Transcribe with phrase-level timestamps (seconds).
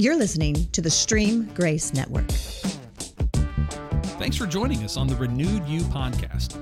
[0.00, 2.26] You're listening to the Stream Grace Network.
[4.16, 6.56] Thanks for joining us on the Renewed You podcast.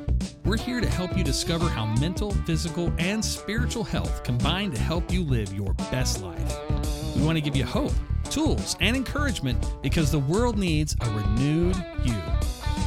[0.44, 5.12] We're here to help you discover how mental, physical, and spiritual health combine to help
[5.12, 6.58] you live your best life.
[7.14, 7.92] We want to give you hope,
[8.28, 12.20] tools, and encouragement because the world needs a renewed you.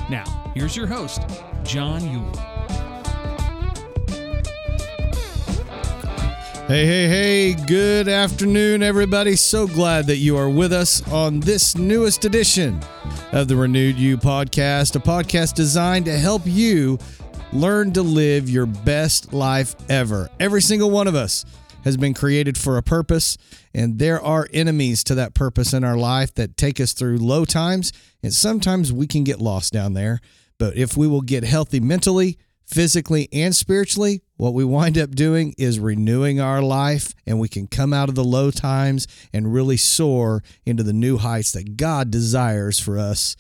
[0.10, 1.22] Now, here's your host,
[1.64, 2.51] John Yule.
[6.72, 9.36] Hey, hey, hey, good afternoon, everybody.
[9.36, 12.80] So glad that you are with us on this newest edition
[13.34, 16.98] of the Renewed You podcast, a podcast designed to help you
[17.52, 20.30] learn to live your best life ever.
[20.40, 21.44] Every single one of us
[21.84, 23.38] has been created for a purpose,
[23.73, 27.44] and there are enemies to that purpose in our life that take us through low
[27.44, 27.92] times,
[28.23, 30.22] and sometimes we can get lost down there.
[30.58, 32.38] But if we will get healthy mentally,
[32.71, 37.67] physically and spiritually, what we wind up doing is renewing our life and we can
[37.67, 42.09] come out of the low times and really soar into the new heights that God
[42.09, 43.36] desires for us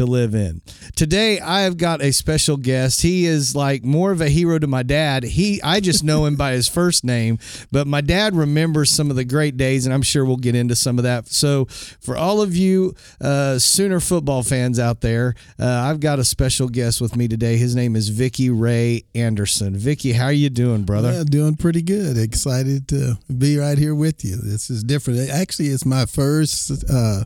[0.00, 0.62] to live in.
[0.96, 3.02] Today I have got a special guest.
[3.02, 5.24] He is like more of a hero to my dad.
[5.24, 7.38] He I just know him by his first name,
[7.70, 10.74] but my dad remembers some of the great days and I'm sure we'll get into
[10.74, 11.28] some of that.
[11.28, 16.24] So for all of you uh, Sooner football fans out there, uh, I've got a
[16.24, 17.58] special guest with me today.
[17.58, 19.76] His name is Vicky Ray Anderson.
[19.76, 21.12] Vicky, how are you doing, brother?
[21.12, 22.16] Yeah, doing pretty good.
[22.16, 24.36] Excited to be right here with you.
[24.36, 25.28] This is different.
[25.28, 27.24] Actually, it's my first uh,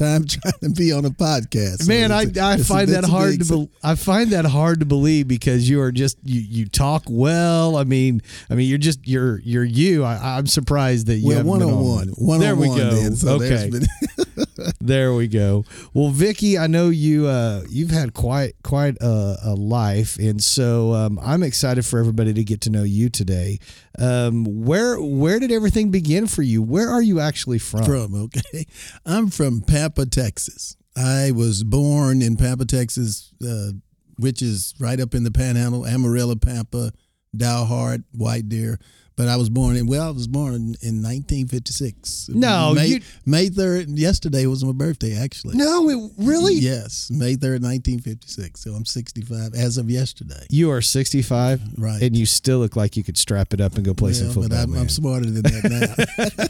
[0.00, 1.86] time trying to be on a podcast.
[1.86, 5.68] Man, I, I find that hard to be, I find that hard to believe because
[5.68, 7.76] you are just you you talk well.
[7.76, 10.04] I mean, I mean you're just you're you're you.
[10.04, 12.08] I, am surprised that you well, one on one.
[12.08, 12.78] One there on we one.
[12.78, 12.90] go.
[12.90, 13.70] Then, so okay.
[14.80, 15.64] there we go.
[15.94, 20.92] Well, Vicky, I know you uh, you've had quite quite a, a life, and so
[20.94, 23.58] um, I'm excited for everybody to get to know you today.
[23.98, 26.62] Um, where where did everything begin for you?
[26.62, 27.84] Where are you actually from?
[27.84, 28.66] From okay,
[29.04, 30.76] I'm from Pampa, Texas.
[30.96, 33.70] I was born in Pampa, Texas, uh,
[34.18, 36.92] which is right up in the Panhandle, Amarillo, Pampa,
[37.36, 38.78] Dalhart, White Deer
[39.20, 42.30] but I was born in well, I was born in, in 1956.
[42.30, 43.98] No, May, you, May 3rd.
[43.98, 45.58] Yesterday was my birthday, actually.
[45.58, 46.54] No, it really.
[46.54, 48.60] Yes, May 3rd, 1956.
[48.60, 50.46] So I'm 65 as of yesterday.
[50.48, 52.00] You are 65, right?
[52.00, 54.28] And you still look like you could strap it up and go play yeah, some
[54.28, 54.48] football.
[54.48, 56.08] But I'm, I'm, smarter than that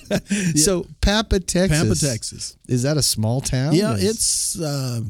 [0.08, 0.18] now.
[0.30, 0.52] yeah.
[0.54, 1.76] So Pampa, Texas.
[1.76, 2.56] Pampa, Texas.
[2.68, 3.74] Is that a small town?
[3.74, 4.60] Yeah, it's.
[4.60, 5.00] Uh,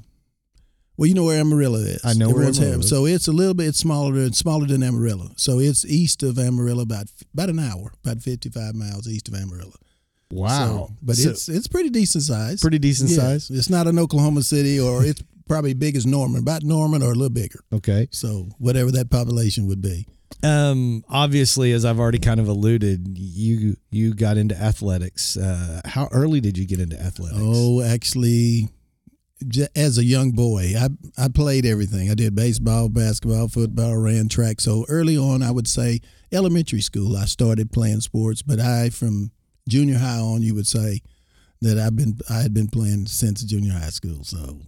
[1.01, 2.05] well, you know where Amarillo is.
[2.05, 2.91] I know where Amarillo is.
[2.91, 5.31] So it's a little bit smaller than smaller than Amarillo.
[5.37, 9.35] So it's east of Amarillo, about about an hour, about fifty five miles east of
[9.35, 9.73] Amarillo.
[10.31, 10.89] Wow!
[10.89, 12.61] So, but so, it's it's pretty decent size.
[12.61, 13.17] Pretty decent yeah.
[13.17, 13.49] size.
[13.49, 17.15] It's not an Oklahoma City, or it's probably big as Norman, about Norman or a
[17.15, 17.61] little bigger.
[17.73, 18.07] Okay.
[18.11, 20.07] So whatever that population would be.
[20.43, 25.39] Um, obviously, as I've already kind of alluded, you you got into athletics.
[25.39, 27.41] Uh, how early did you get into athletics?
[27.43, 28.69] Oh, actually,
[29.75, 32.11] as a young boy, I I played everything.
[32.11, 34.61] I did baseball, basketball, football, ran track.
[34.61, 36.01] So early on, I would say
[36.33, 38.43] elementary school, I started playing sports.
[38.43, 39.31] But I, from
[39.69, 41.01] junior high on, you would say
[41.63, 44.25] that I've been I had been playing since junior high school.
[44.25, 44.59] So,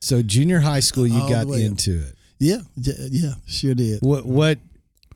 [0.00, 2.14] so junior high school, you got into it.
[2.38, 4.00] Yeah, yeah, sure did.
[4.00, 4.58] What what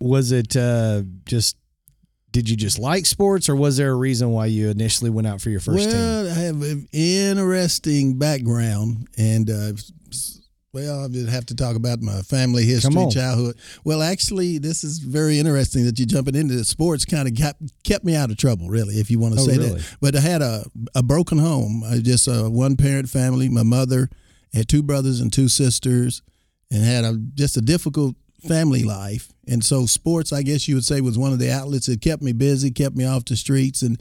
[0.00, 0.56] was it?
[0.56, 1.56] Uh, just
[2.32, 5.40] did you just like sports or was there a reason why you initially went out
[5.40, 6.32] for your first well, team?
[6.32, 9.72] I have an interesting background and uh,
[10.72, 13.56] well, I would have to talk about my family history, childhood.
[13.84, 17.04] Well, actually, this is very interesting that you're jumping into sports.
[17.04, 19.58] Kind of kept kept me out of trouble, really, if you want to oh, say
[19.58, 19.74] really?
[19.74, 19.96] that.
[20.00, 21.84] But I had a a broken home.
[21.84, 23.50] I just a one parent family.
[23.50, 24.08] My mother
[24.54, 26.22] had two brothers and two sisters,
[26.70, 28.16] and had a just a difficult
[28.46, 29.32] family life.
[29.46, 32.22] And so sports, I guess you would say, was one of the outlets that kept
[32.22, 34.00] me busy, kept me off the streets, and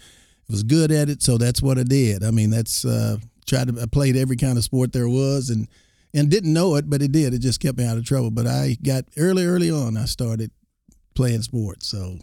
[0.50, 1.24] was good at it.
[1.24, 2.24] So that's what I did.
[2.24, 5.68] I mean, that's uh, tried to I played every kind of sport there was, and
[6.13, 7.34] and didn't know it, but it did.
[7.34, 8.31] It just kept me out of trouble.
[8.31, 9.97] But I got early, early on.
[9.97, 10.52] I started
[11.16, 11.88] playing sports.
[11.88, 12.18] So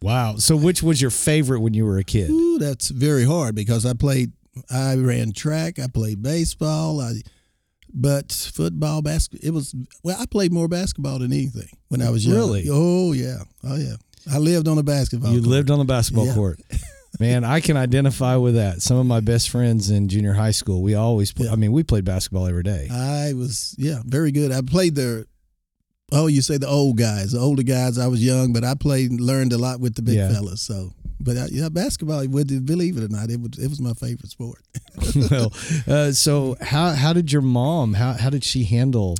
[0.00, 0.36] wow.
[0.36, 2.30] So which was your favorite when you were a kid?
[2.30, 4.32] Ooh, that's very hard because I played.
[4.70, 5.78] I ran track.
[5.78, 7.00] I played baseball.
[7.00, 7.14] I
[7.94, 12.24] but football, basketball, it was, well, I played more basketball than anything when I was
[12.26, 12.36] young.
[12.36, 12.66] Really?
[12.70, 13.38] Oh, yeah.
[13.64, 13.94] Oh, yeah.
[14.32, 15.50] I lived on a basketball You court.
[15.50, 16.34] lived on a basketball Yeah.
[16.34, 16.60] court.
[17.20, 18.80] Man, I can identify with that.
[18.80, 21.52] Some of my best friends in junior high school, we always play, Yeah.
[21.52, 22.88] I mean, we played basketball every day.
[22.90, 24.50] I was, yeah, very good.
[24.50, 25.26] I played the,
[26.12, 27.98] oh, you say the old guys, the older guys.
[27.98, 30.30] I was young, but I played learned a lot with the big Yeah.
[30.32, 30.62] fellas.
[30.62, 33.94] So, but I, yeah, basketball, whether believe it or not, it was, it was my
[33.94, 34.60] favorite sport.
[35.30, 35.52] well,
[35.88, 39.16] uh, so how how did your mom how how did she handle?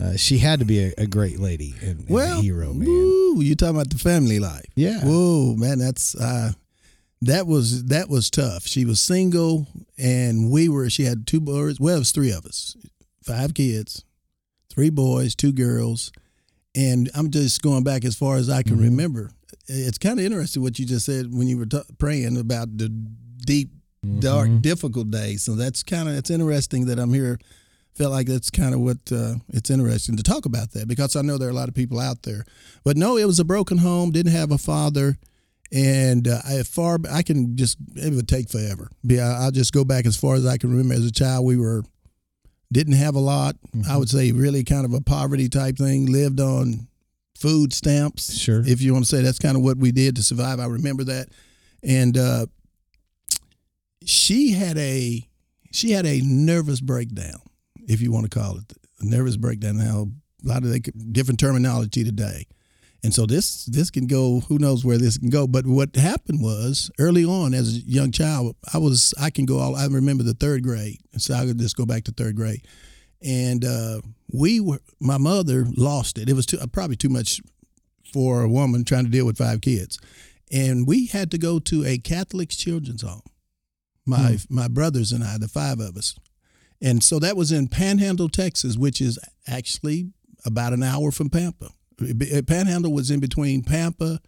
[0.00, 2.88] Uh, she had to be a, a great lady and, and well, a hero, man.
[2.88, 4.66] Woo, you talking about the family life?
[4.74, 4.98] Yeah.
[5.04, 6.50] Whoa, man, that's uh,
[7.22, 8.66] that was that was tough.
[8.66, 10.90] She was single, and we were.
[10.90, 11.78] She had two boys.
[11.78, 12.76] Well, it was three of us,
[13.22, 14.04] five kids,
[14.74, 16.12] three boys, two girls,
[16.74, 19.30] and I'm just going back as far as I can remember.
[19.68, 22.88] It's kind of interesting what you just said when you were t- praying about the
[23.46, 23.70] deep,
[24.18, 25.42] dark, difficult days.
[25.42, 27.38] So that's kind of it's interesting that I'm here.
[27.94, 31.22] Felt like that's kind of what uh, it's interesting to talk about that because I
[31.22, 32.44] know there are a lot of people out there.
[32.82, 34.10] But no, it was a broken home.
[34.10, 35.16] Didn't have a father
[35.72, 38.90] and uh, I far I can just it would take forever.
[39.06, 40.94] Be I- I'll just go back as far as I can remember.
[40.94, 41.84] As a child, we were
[42.74, 43.56] didn't have a lot.
[43.88, 46.06] I would say really kind of a poverty type thing.
[46.12, 46.88] Lived on
[47.38, 48.62] food stamps, Sure.
[48.66, 50.58] if you want to say that's kind of what we did to survive.
[50.60, 51.28] I remember that,
[51.82, 52.46] and uh,
[54.04, 55.26] she had a
[55.72, 57.40] she had a nervous breakdown,
[57.88, 59.78] if you want to call it a nervous breakdown.
[59.78, 60.06] Now
[60.44, 62.46] a lot of they, different terminology today.
[63.04, 64.40] And so this this can go.
[64.48, 65.46] Who knows where this can go?
[65.46, 69.58] But what happened was early on, as a young child, I was I can go
[69.58, 69.76] all.
[69.76, 72.66] I remember the third grade, so I could just go back to third grade,
[73.22, 74.00] and uh,
[74.32, 74.80] we were.
[75.00, 76.30] My mother lost it.
[76.30, 77.42] It was too, probably too much
[78.10, 79.98] for a woman trying to deal with five kids,
[80.50, 83.20] and we had to go to a Catholic children's home.
[84.06, 86.18] My my brothers and I, the five of us,
[86.80, 90.06] and so that was in Panhandle, Texas, which is actually
[90.46, 91.68] about an hour from Pampa.
[92.00, 94.20] Uh, Panhandle was in between Pampa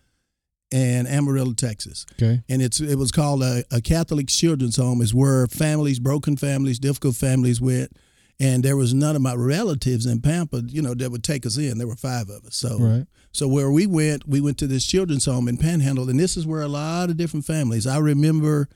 [0.72, 2.06] and Amarillo, Texas.
[2.14, 2.42] Okay.
[2.48, 5.00] And it's it was called a, a Catholic children's home.
[5.00, 7.92] Is where families, broken families, difficult families went.
[8.38, 11.56] And there was none of my relatives in Pampa, you know, that would take us
[11.56, 11.78] in.
[11.78, 12.54] There were five of us.
[12.56, 13.06] So Right.
[13.32, 16.46] so where we went, we went to this children's home in Panhandle, and this is
[16.46, 17.86] where a lot of different families.
[17.86, 18.68] I remember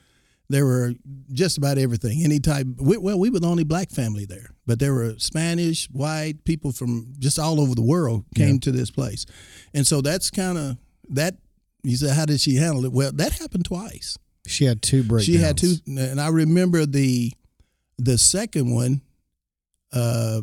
[0.51, 0.93] there were
[1.31, 2.67] just about everything, any type.
[2.77, 6.71] We, well, we were the only black family there, but there were Spanish, white people
[6.71, 9.25] from just all over the world came to this place,
[9.73, 10.77] and so that's kind of
[11.09, 11.35] that.
[11.83, 12.91] You said, how did she handle it?
[12.91, 14.15] Well, that happened twice.
[14.45, 15.25] She had two breakdowns.
[15.25, 17.31] She had two, and I remember the
[17.97, 19.01] the second one.
[19.93, 20.41] Uh,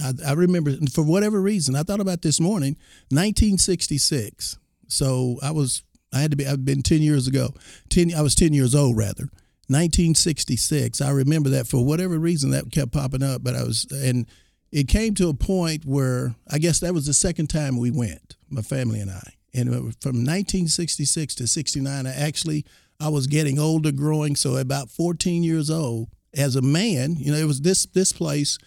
[0.00, 2.76] I, I remember for whatever reason I thought about this morning,
[3.10, 4.58] 1966.
[4.88, 5.82] So I was
[6.12, 7.54] I had to be I've been 10 years ago.
[7.90, 9.28] 10 I was 10 years old rather.
[9.68, 11.00] 1966.
[11.00, 14.26] I remember that for whatever reason that kept popping up, but I was and
[14.70, 18.36] it came to a point where I guess that was the second time we went,
[18.48, 19.34] my family and I.
[19.54, 19.68] And
[20.00, 22.64] from 1966 to 69, I actually
[22.98, 24.36] I was getting older, growing.
[24.36, 28.58] So about 14 years old, as a man, you know, it was this this place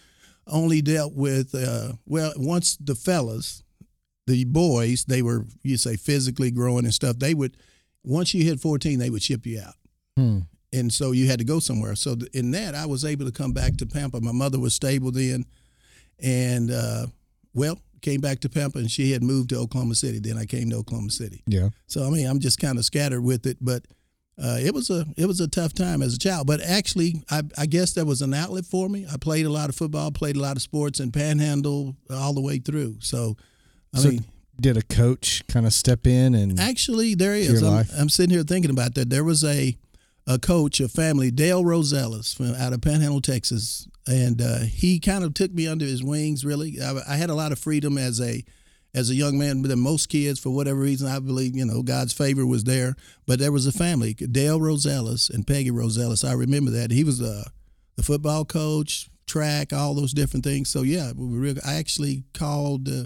[0.47, 3.63] only dealt with uh, well, once the fellas,
[4.27, 7.19] the boys, they were you say physically growing and stuff.
[7.19, 7.55] They would
[8.03, 9.73] once you hit 14, they would ship you out
[10.17, 10.39] Hmm.
[10.71, 11.95] and so you had to go somewhere.
[11.95, 14.21] So in that, I was able to come back to Pampa.
[14.21, 15.45] My mother was stable then,
[16.19, 17.07] and uh,
[17.53, 20.19] well, came back to Pampa, and she had moved to Oklahoma City.
[20.19, 21.43] Then I came to Oklahoma City.
[21.47, 21.69] Yeah.
[21.87, 23.85] So I mean, I'm just kind of scattered with it, but
[24.41, 26.47] uh, it was a it was a tough time as a child.
[26.47, 29.05] But actually, I, I guess that was an outlet for me.
[29.11, 32.41] I played a lot of football, played a lot of sports, and Panhandle all the
[32.41, 32.97] way through.
[32.99, 33.35] So,
[33.95, 34.25] I So mean,
[34.59, 37.61] did a coach kind of step in and Actually, there is.
[37.63, 37.85] I'm.
[37.97, 39.09] I'm sitting here thinking about that.
[39.09, 39.77] There was a
[40.27, 45.23] a coach, a family, Dale Rosellas from out of Panhandle, Texas, and uh, he kind
[45.23, 46.43] of took me under his wings.
[46.43, 48.43] Really, I, I had a lot of freedom as a
[48.93, 49.61] as a young man.
[49.61, 52.95] But than most kids, for whatever reason, I believe you know God's favor was there.
[53.27, 56.27] But there was a family, Dale Rosellas and Peggy Rosellas.
[56.27, 57.43] I remember that he was uh,
[57.95, 60.69] the football coach, track, all those different things.
[60.69, 62.87] So yeah, we were real, I actually called.
[62.87, 63.03] Uh,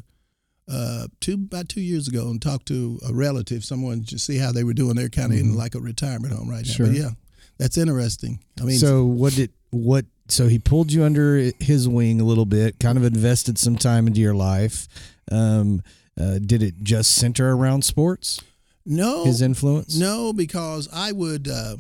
[0.70, 4.52] uh, two about two years ago and talked to a relative, someone to see how
[4.52, 4.96] they were doing.
[4.96, 6.72] They're kind of in like a retirement home right now.
[6.72, 6.88] Sure.
[6.88, 7.10] But yeah,
[7.58, 8.40] that's interesting.
[8.62, 12.46] I mean, so what did what so he pulled you under his wing a little
[12.46, 14.88] bit, kind of invested some time into your life.
[15.32, 15.82] Um,
[16.20, 18.42] uh, did it just center around sports?
[18.86, 19.98] no, His influence?
[19.98, 21.78] no, because I would uh,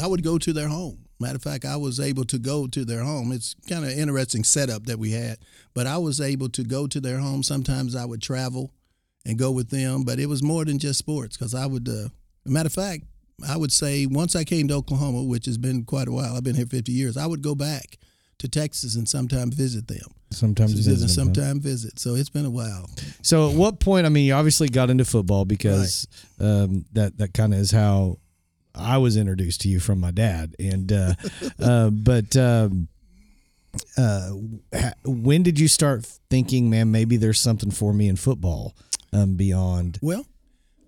[0.00, 1.06] I would go to their home.
[1.20, 3.30] Matter of fact, I was able to go to their home.
[3.30, 5.38] It's kind of interesting setup that we had,
[5.74, 7.42] but I was able to go to their home.
[7.42, 8.72] Sometimes I would travel
[9.26, 11.88] and go with them, but it was more than just sports because I would.
[11.88, 12.08] Uh,
[12.46, 13.04] matter of fact,
[13.46, 16.34] I would say once I came to Oklahoma, which has been quite a while.
[16.36, 17.16] I've been here 50 years.
[17.16, 17.98] I would go back
[18.38, 19.98] to Texas and sometimes visit them.
[20.32, 21.34] Sometimes Visit visit and him, huh?
[21.34, 21.98] sometime visit.
[21.98, 22.88] So it's been a while.
[23.20, 24.06] So at what point?
[24.06, 26.06] I mean, you obviously got into football because
[26.38, 28.18] um, that that kind of is how
[28.74, 30.54] I was introduced to you from my dad.
[30.58, 31.14] And uh,
[31.62, 32.88] uh, but um,
[33.96, 34.30] uh,
[35.04, 38.74] when did you start thinking, man, maybe there's something for me in football
[39.12, 39.98] um, beyond?
[40.02, 40.26] Well,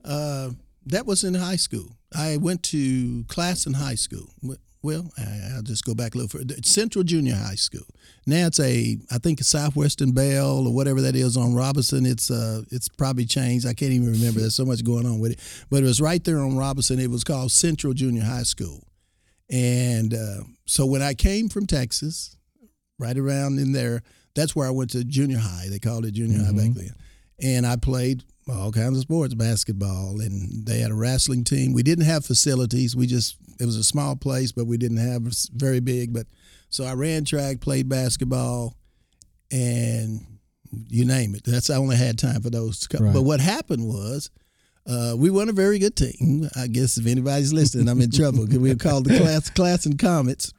[0.04, 0.50] uh,
[0.86, 1.96] that was in high school.
[2.14, 4.34] I went to Classen high school.
[4.82, 6.56] Well, I, will just go back a little further.
[6.62, 7.86] Central Junior High School.
[8.26, 12.04] Now it's a, I think a Southwestern Bell or whatever that is on Robinson.
[12.04, 13.66] It's uh, it's probably changed.
[13.66, 14.40] I can't even remember.
[14.40, 15.66] There's so much going on with it.
[15.70, 16.98] But it was right there on Robinson.
[16.98, 18.82] It was called Central Junior High School.
[19.50, 22.36] And uh, so when I came from Texas,
[22.98, 24.02] right around in there,
[24.34, 25.66] that's where I went to junior high.
[25.68, 26.46] They called it junior mm-hmm.
[26.46, 26.86] high back mm-hmm.
[26.86, 26.94] then.
[27.42, 31.72] And I played all kinds of sports, basketball, and they had a wrestling team.
[31.72, 32.96] We didn't have facilities.
[32.96, 35.22] We just it was a small place, but we didn't have
[35.54, 36.12] very big.
[36.12, 36.26] But
[36.68, 38.76] so I ran track, played basketball,
[39.50, 40.20] and
[40.88, 41.44] you name it.
[41.44, 42.86] That's I only had time for those.
[42.98, 43.12] Right.
[43.12, 44.30] But what happened was.
[44.84, 46.50] Uh, we weren't a very good team.
[46.56, 49.96] I guess if anybody's listening, I'm in trouble because we were called the class Classen
[49.96, 50.52] comets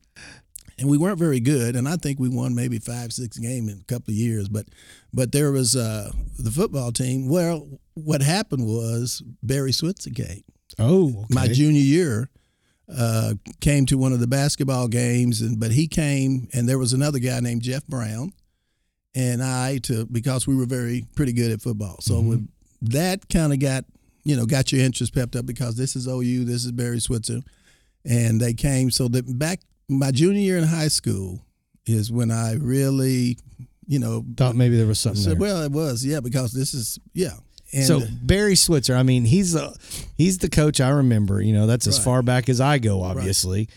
[0.79, 1.75] and we weren't very good.
[1.75, 4.49] And I think we won maybe five, six games in a couple of years.
[4.49, 4.65] But
[5.13, 7.29] but there was uh, the football team.
[7.29, 10.43] Well, what happened was Barry Switzer came.
[10.79, 11.25] Oh, okay.
[11.29, 12.29] my junior year.
[12.95, 16.91] Uh, came to one of the basketball games, and but he came, and there was
[16.91, 18.33] another guy named Jeff Brown,
[19.15, 22.01] and I to because we were very pretty good at football.
[22.01, 22.43] So mm-hmm.
[22.81, 23.85] that kind of got
[24.25, 27.39] you know got your interest pepped up because this is OU, this is Barry Switzer,
[28.05, 28.91] and they came.
[28.91, 31.45] So that back my junior year in high school
[31.85, 33.37] is when I really,
[33.87, 35.23] you know, thought maybe there was something.
[35.23, 35.35] There.
[35.35, 37.31] Well, it was, yeah, because this is, yeah.
[37.71, 39.75] And so Barry Switzer, I mean, he's the
[40.15, 41.41] he's the coach I remember.
[41.41, 42.05] You know, that's as right.
[42.05, 43.67] far back as I go, obviously.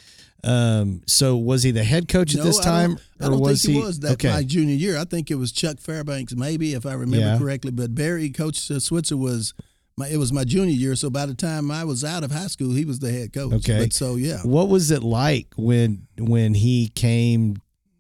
[0.45, 0.51] Right.
[0.53, 3.41] Um, so was he the head coach at no, this time, I don't, I don't
[3.41, 4.29] was think he, was that okay.
[4.29, 4.99] my junior year?
[4.99, 7.39] I think it was Chuck Fairbanks, maybe if I remember yeah.
[7.39, 7.71] correctly.
[7.71, 9.55] But Barry, Coach Switzer was
[9.97, 12.49] my, it was my junior year, so by the time I was out of high
[12.49, 13.55] school, he was the head coach.
[13.55, 13.79] Okay.
[13.81, 14.41] But so yeah.
[14.43, 17.57] What was it like when when he came?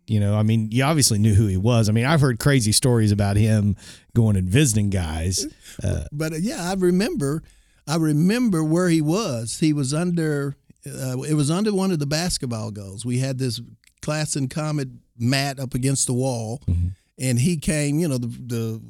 [0.06, 1.88] You know, I mean, you obviously knew who he was.
[1.88, 3.76] I mean, I've heard crazy stories about him
[4.14, 5.46] going and visiting guys.
[5.82, 7.42] Uh, but uh, yeah, I remember.
[7.88, 9.58] I remember where he was.
[9.60, 10.56] He was under.
[10.86, 13.04] Uh, it was under one of the basketball goals.
[13.04, 13.60] We had this
[14.00, 16.88] Classen comet mat up against the wall, mm-hmm.
[17.18, 17.98] and he came.
[17.98, 18.82] You know, the the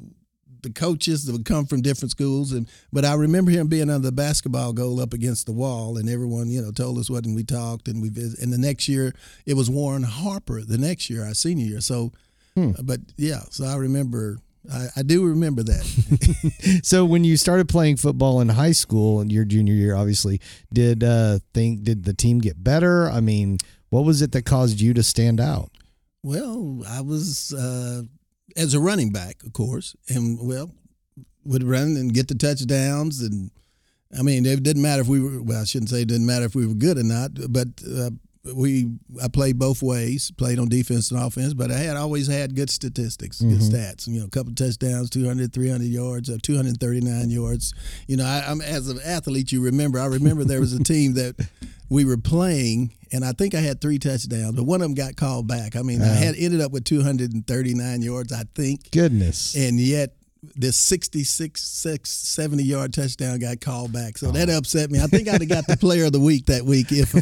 [0.67, 2.51] the coaches that would come from different schools.
[2.51, 6.09] And but I remember him being under the basketball goal up against the wall, and
[6.09, 8.43] everyone you know told us what, and we talked, and we visited.
[8.43, 9.13] And the next year
[9.45, 10.61] it was Warren Harper.
[10.61, 11.81] The next year, our senior year.
[11.81, 12.11] So,
[12.55, 12.71] hmm.
[12.83, 14.39] but yeah, so I remember.
[14.69, 16.81] I, I do remember that.
[16.83, 20.41] so when you started playing football in high school and your junior year, obviously,
[20.73, 23.09] did uh think did the team get better?
[23.09, 23.59] I mean,
[23.89, 25.71] what was it that caused you to stand out?
[26.21, 28.01] Well, I was uh,
[28.55, 30.71] as a running back, of course, and well,
[31.43, 33.21] would run and get the touchdowns.
[33.21, 33.51] And
[34.17, 35.41] I mean, it didn't matter if we were.
[35.41, 38.11] Well, I shouldn't say it didn't matter if we were good or not, but uh,
[38.53, 38.89] we
[39.23, 42.69] I played both ways, played on defense and offense, but I had always had good
[42.69, 43.51] statistics, mm-hmm.
[43.51, 44.07] good stats.
[44.07, 47.73] You know, a couple touchdowns, 200, 300 yards, uh, 239 yards.
[48.07, 49.99] You know, I, am as an athlete, you remember.
[49.99, 51.35] I remember there was a team that
[51.89, 55.15] we were playing, and I think I had three touchdowns, but one of them got
[55.15, 55.75] called back.
[55.75, 58.91] I mean, uh, I had ended up with 239 yards, I think.
[58.91, 59.55] Goodness.
[59.55, 60.17] And yet
[60.55, 64.17] this 66, 70 yard touchdown got called back.
[64.17, 64.31] So oh.
[64.31, 64.99] that upset me.
[64.99, 67.13] I think I'd have got the player of the week that week if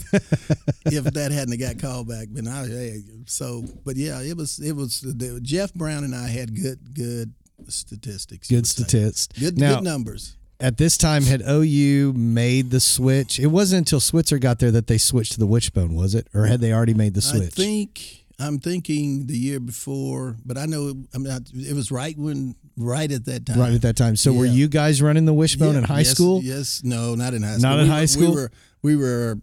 [0.86, 2.28] if that hadn't got called back.
[2.32, 6.56] But I, so, but yeah, it was it was the, Jeff Brown and I had
[6.56, 7.34] good good
[7.68, 8.50] statistics.
[8.50, 9.40] Good statistics.
[9.40, 10.36] Good, now, good numbers.
[10.60, 13.40] At this time, had OU made the switch?
[13.40, 16.28] It wasn't until Switzer got there that they switched to the wishbone, was it?
[16.34, 17.44] Or had they already made the switch?
[17.44, 22.18] I think I'm thinking the year before, but I know I mean, it was right
[22.18, 23.60] when, right at that time.
[23.60, 24.16] Right at that time.
[24.16, 24.40] So yeah.
[24.40, 26.42] were you guys running the wishbone yeah, in high yes, school?
[26.42, 27.70] Yes, no, not in high school.
[27.70, 28.30] Not in we, high school.
[28.30, 29.40] We were we were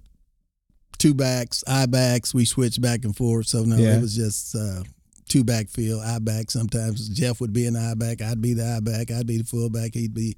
[0.99, 2.33] two backs, I backs.
[2.33, 3.49] We switched back and forth.
[3.49, 3.97] So no, yeah.
[3.97, 4.83] it was just uh,
[5.28, 6.50] two backfield, I back.
[6.50, 9.45] Sometimes Jeff would be an I back, I'd be the I back, I'd be the
[9.45, 10.37] fullback, he'd be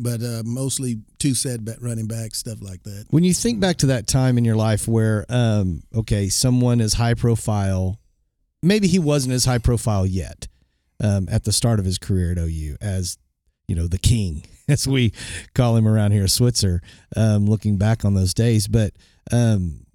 [0.00, 3.06] but uh, mostly two set running backs, stuff like that.
[3.10, 6.94] When you think back to that time in your life where, um, okay, someone is
[6.94, 8.00] high profile,
[8.62, 10.48] maybe he wasn't as high profile yet
[11.02, 13.18] um, at the start of his career at OU as
[13.68, 15.12] you know the king, as we
[15.54, 16.82] call him around here, Switzer.
[17.16, 18.92] Um, looking back on those days, but
[19.30, 19.86] um,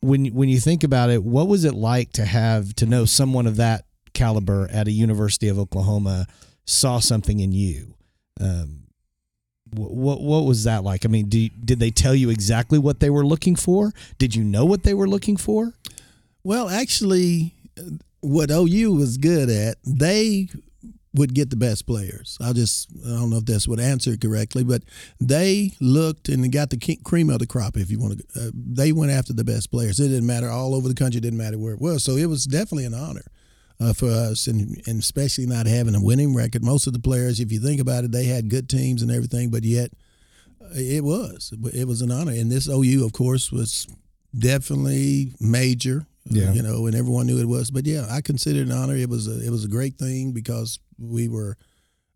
[0.00, 3.46] when when you think about it, what was it like to have to know someone
[3.46, 6.26] of that caliber at a University of Oklahoma
[6.64, 7.94] saw something in you?
[8.40, 8.81] Um,
[9.74, 11.04] what what was that like?
[11.04, 13.92] I mean, do, did they tell you exactly what they were looking for?
[14.18, 15.74] Did you know what they were looking for?
[16.44, 17.54] Well, actually,
[18.20, 20.48] what OU was good at, they
[21.14, 22.38] would get the best players.
[22.40, 24.82] I just I don't know if that's what answered correctly, but
[25.20, 27.76] they looked and got the cream of the crop.
[27.76, 30.00] If you want to, uh, they went after the best players.
[30.00, 31.18] It didn't matter all over the country.
[31.18, 32.04] It didn't matter where it was.
[32.04, 33.24] So it was definitely an honor
[33.82, 36.64] uh, for us, and, and especially not having a winning record.
[36.64, 39.50] Most of the players, if you think about it, they had good teams and everything,
[39.50, 39.90] but yet
[40.60, 42.32] uh, it was it was an honor.
[42.32, 43.86] And this OU, of course, was
[44.38, 46.06] definitely major.
[46.24, 46.52] Yeah.
[46.52, 47.72] you know, and everyone knew it was.
[47.72, 48.94] But yeah, I consider it an honor.
[48.94, 51.56] It was a it was a great thing because we were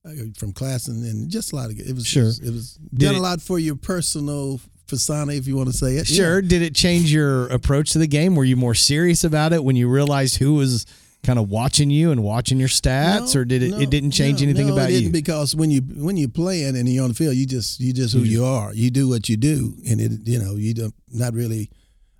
[0.04, 2.22] uh, from Classen, and just a lot of it was Sure.
[2.22, 5.76] it was, was Did done a lot for your personal persona, if you want to
[5.76, 6.08] say it.
[6.08, 6.16] Yeah.
[6.16, 6.42] Sure.
[6.42, 8.36] Did it change your approach to the game?
[8.36, 10.86] Were you more serious about it when you realized who was
[11.26, 13.70] kind of watching you and watching your stats, No, or did it?
[13.72, 15.10] no, it didn't change no, anything about you.
[15.10, 18.14] because when you when you're playing and you're on the field, you just you just
[18.14, 18.72] who you are.
[18.72, 21.68] You do what you do, and it you know you don't not really.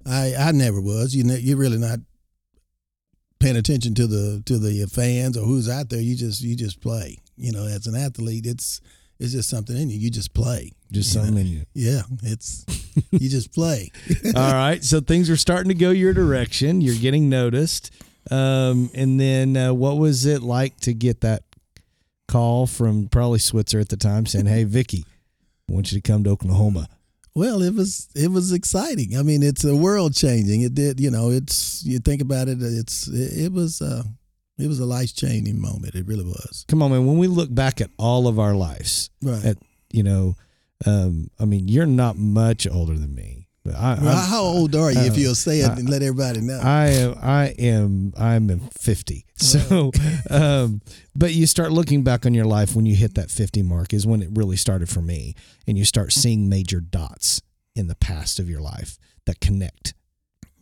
[0.05, 1.15] I I never was.
[1.15, 2.01] You ne- you're really not
[3.39, 6.01] paying attention to the to the fans or who's out there.
[6.01, 7.19] You just you just play.
[7.37, 8.81] You know, as an athlete, it's
[9.19, 9.99] it's just something in you.
[9.99, 10.73] You just play.
[10.93, 11.27] Just You know?
[11.27, 11.63] something in you.
[11.75, 12.65] Yeah, it's
[13.11, 13.91] you just play.
[14.37, 14.83] All right.
[14.83, 16.81] So things are starting to go your direction.
[16.81, 17.91] You're getting noticed.
[18.31, 21.43] Um, and then uh, what was it like to get that
[22.29, 25.05] call from probably Switzer at the time saying, "Hey, Vicky,
[25.69, 26.89] I want you to come to Oklahoma."
[27.35, 29.17] Well, it was it was exciting.
[29.17, 30.63] I mean, it's a world changing.
[30.63, 31.31] It did, you know.
[31.31, 32.59] It's you think about it.
[32.61, 34.03] It's it, it was uh,
[34.59, 35.95] it was a life changing moment.
[35.95, 36.65] It really was.
[36.67, 37.07] Come on, man.
[37.07, 39.45] When we look back at all of our lives, Right.
[39.45, 39.59] at
[39.93, 40.35] you know,
[40.87, 43.46] um, I mean, you're not much older than me.
[43.75, 45.01] I, well, how old are you?
[45.01, 46.61] if uh, you'll say it and let everybody know.
[46.63, 49.25] I am I am I'm in 50.
[49.37, 49.93] So
[50.31, 50.81] um
[51.15, 54.07] but you start looking back on your life when you hit that 50 mark is
[54.07, 55.35] when it really started for me
[55.67, 57.43] and you start seeing major dots
[57.75, 59.95] in the past of your life that connect.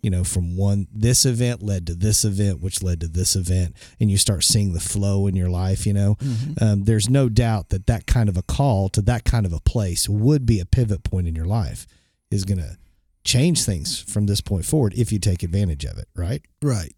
[0.03, 3.75] You know, from one this event led to this event, which led to this event,
[3.99, 5.87] and you start seeing the flow in your life.
[5.87, 6.17] You know,
[6.61, 9.61] um, there's no doubt that that kind of a call to that kind of a
[9.61, 11.87] place would be a pivot point in your life.
[12.31, 12.77] Is going to
[13.25, 16.43] change things from this point forward if you take advantage of it, right?
[16.63, 16.93] right.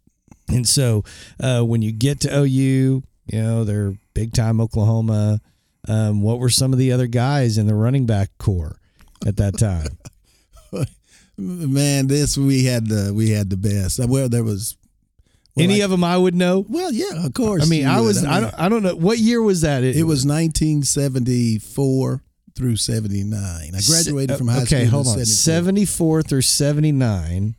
[0.49, 1.05] And so
[1.41, 3.03] uh, when you get to OU, you
[3.33, 5.41] know, they're big time Oklahoma.
[5.89, 8.79] Um, what were some of the other guys in the running back core
[9.27, 9.99] at that time?
[11.39, 13.99] Man, this we had the we had the best.
[13.99, 14.77] Well, there was
[15.55, 16.65] well, Any like- of them I would know.
[16.69, 17.63] Well, yeah, of course.
[17.63, 19.85] I mean, I was I, mean, don't I don't know what year was that?
[19.85, 22.23] It was 1974
[22.57, 23.37] through 79.
[23.75, 24.79] I graduated from high school.
[24.79, 25.13] Okay, in hold on.
[25.25, 25.27] 74.
[25.27, 27.55] 74 through 79.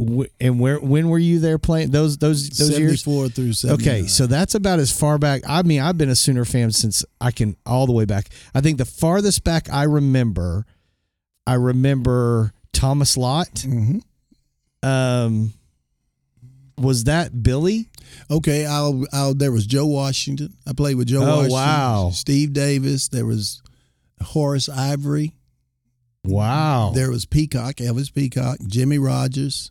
[0.00, 3.02] Wh- And where when were you there playing those those those years?
[3.02, 3.80] 74 through 79.
[3.96, 5.42] Okay, so that's about as far back.
[5.48, 8.28] I mean, I've been a Sooner fan since I can all the way back.
[8.54, 10.64] I think the farthest back I remember,
[11.46, 13.52] I remember Thomas Lott.
[13.66, 14.02] Mhm.
[14.84, 15.52] Um,
[16.76, 17.88] was that Billy?
[18.30, 20.54] Okay, I'll, I'll, there was Joe Washington.
[20.66, 21.52] I played with Joe Oh, Washington.
[21.52, 22.10] wow.
[22.14, 23.08] Steve Davis.
[23.08, 23.60] There was
[24.22, 25.34] Horace Ivory.
[26.24, 26.92] Wow.
[26.94, 29.70] There was Peacock, Elvis Peacock, Jimmy Rogers,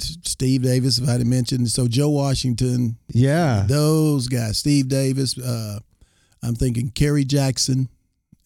[0.00, 1.70] Steve Davis, if I had mentioned.
[1.70, 3.64] So Joe Washington, yeah.
[3.66, 5.38] those guys, Steve Davis.
[5.38, 5.78] Uh,
[6.42, 7.88] I'm thinking Kerry Jackson,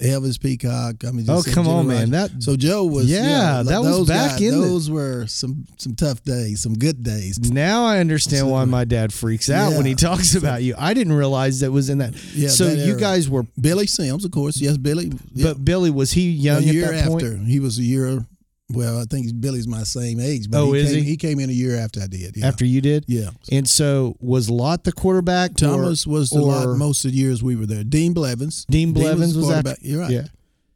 [0.02, 1.04] Elvis Peacock.
[1.06, 2.10] I mean, Oh, come on, man.
[2.10, 5.66] That So Joe was Yeah, like that was back guys, in the- Those were some
[5.76, 7.38] some tough days, some good days.
[7.38, 9.96] now I understand why my dad freaks out when he Yeah.
[9.96, 10.74] talks about you.
[10.78, 12.14] I didn't realize that was in that.
[12.34, 14.60] Yeah, so that you guys were, Billy Sims, of course.
[14.60, 15.12] Yes, Billy.
[15.34, 15.48] Yeah.
[15.48, 17.46] but Billy was he young a year at that point?
[17.46, 18.26] He was a year.
[18.72, 20.50] Well, I think Billy's my same age.
[20.50, 21.10] But Oh, he is came, he?
[21.10, 22.36] He came in a year after I did.
[22.36, 22.46] Yeah.
[22.46, 23.30] After you did, yeah.
[23.50, 25.50] and so was Lott the quarterback?
[25.52, 27.84] or- Thomas was the lot most of the years we were there.
[27.84, 28.64] Dean Blevins.
[28.70, 29.74] Dean Blevins was quarterback.
[29.78, 30.10] after- You're right.
[30.10, 30.26] Yeah.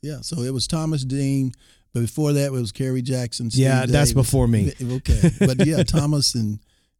[0.02, 0.20] Yeah.
[0.22, 1.52] So it was Thomas Dean.
[1.92, 3.50] But before that, it was Kerry Jackson.
[3.52, 4.72] Steve Yeah, that's before me.
[4.83, 5.30] Okay.
[5.38, 6.59] But yeah, Thomas and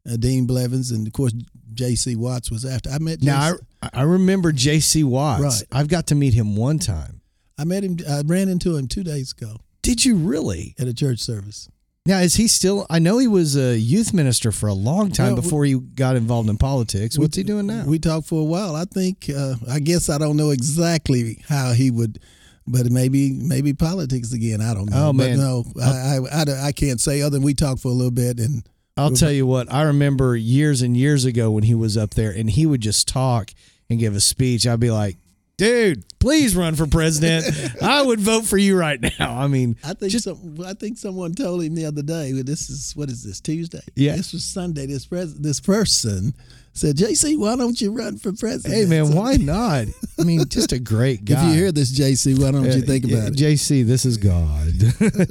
[0.09, 0.93] uh, Dean Blevins.
[0.93, 1.33] And of course,
[1.75, 2.15] J.C.
[2.15, 2.91] Watts was after.
[2.91, 5.03] I met Now I, I remember J.C.
[5.03, 5.43] Watts.
[5.43, 5.63] Right.
[5.73, 7.21] I've got to meet him one time.
[7.59, 7.97] I met him.
[8.09, 10.75] I ran into him two days ago Did you really?
[10.79, 11.69] at a church service.
[12.07, 12.87] Now is he still?
[12.91, 16.17] I know he was a youth minister for a long time Well, before he got
[16.17, 17.19] involved in politics.
[17.19, 17.85] What's he doing now?
[17.87, 18.77] We talked for a while.
[18.77, 19.31] I think.
[19.35, 22.19] Uh, I guess I don't know exactly how he would,
[22.67, 24.61] but maybe maybe politics again.
[24.61, 25.09] I don't know.
[25.09, 25.37] Oh, man.
[25.39, 28.11] But no, I, I, I, I can't say other than we talked for a little
[28.11, 28.67] bit and.
[28.97, 29.73] I'll tell you what.
[29.73, 33.09] I remember years and years ago when he was up there, and he would just
[33.09, 33.51] talk
[33.91, 34.69] and give a speech.
[34.69, 35.17] I'd be like,
[35.57, 37.45] "Dude, please run for president.
[37.83, 40.99] I would vote for you right now." I mean, I think Just- some, I think
[40.99, 42.33] someone told him the other day.
[42.33, 43.81] well, This is what is this Tuesday?
[43.95, 44.17] Yeah.
[44.17, 44.87] this was Sunday.
[44.87, 46.35] This pres- this person
[46.73, 49.87] said, "JC, why don't you run for president?" hey man, why not?
[50.19, 51.35] I mean, just a great guy.
[51.41, 53.35] If you hear this, JC, why don't you Uh, think about it?
[53.35, 54.73] JC, this is God.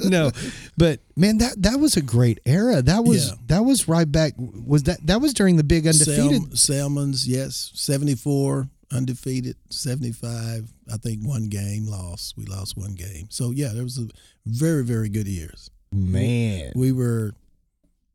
[0.00, 0.30] no,
[0.78, 2.80] but man, that that was a great era.
[2.82, 3.34] That was Yeah.
[3.48, 4.32] that was right back.
[4.38, 6.56] Was that that was during the big undefeated?
[6.56, 10.72] Sal- Salmons, yes, seventy four undefeated, seventy five.
[10.92, 12.36] I think one game lost.
[12.36, 13.26] We lost one game.
[13.30, 14.08] So yeah, there was a
[14.46, 15.70] very very good years.
[15.92, 17.32] Man, We were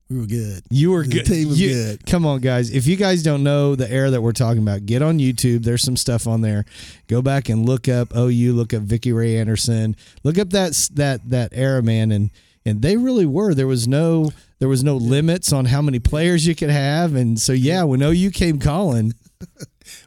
[0.10, 0.64] we were good.
[0.72, 1.26] you were The good.
[1.28, 2.06] team was You- good.
[2.08, 2.72] Come on, guys.
[2.72, 5.64] If you guys don't know the era that we're talking about, get on YouTube.
[5.64, 6.66] There's some stuff on there.
[7.08, 8.54] Go back and look up OU.
[8.54, 9.96] Look up Vicky Ray Anderson.
[10.24, 12.12] Look up that that that era, man.
[12.12, 12.32] And
[12.66, 13.54] and they really were.
[13.54, 17.40] There was no there was no limits on how many players you could have, and
[17.40, 19.14] so yeah, when OU came calling,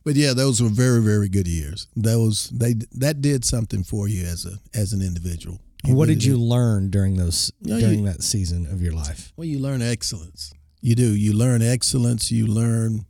[0.05, 1.87] But yeah, those were very very good years.
[1.97, 5.61] Those they that did something for you as a as an individual.
[5.85, 8.93] It what really did you learn during those Yeah, during you- that season of your
[8.93, 9.33] life?
[9.37, 10.53] Well, you learn excellence.
[10.81, 11.15] You do.
[11.15, 12.31] You learn excellence.
[12.33, 13.05] You learn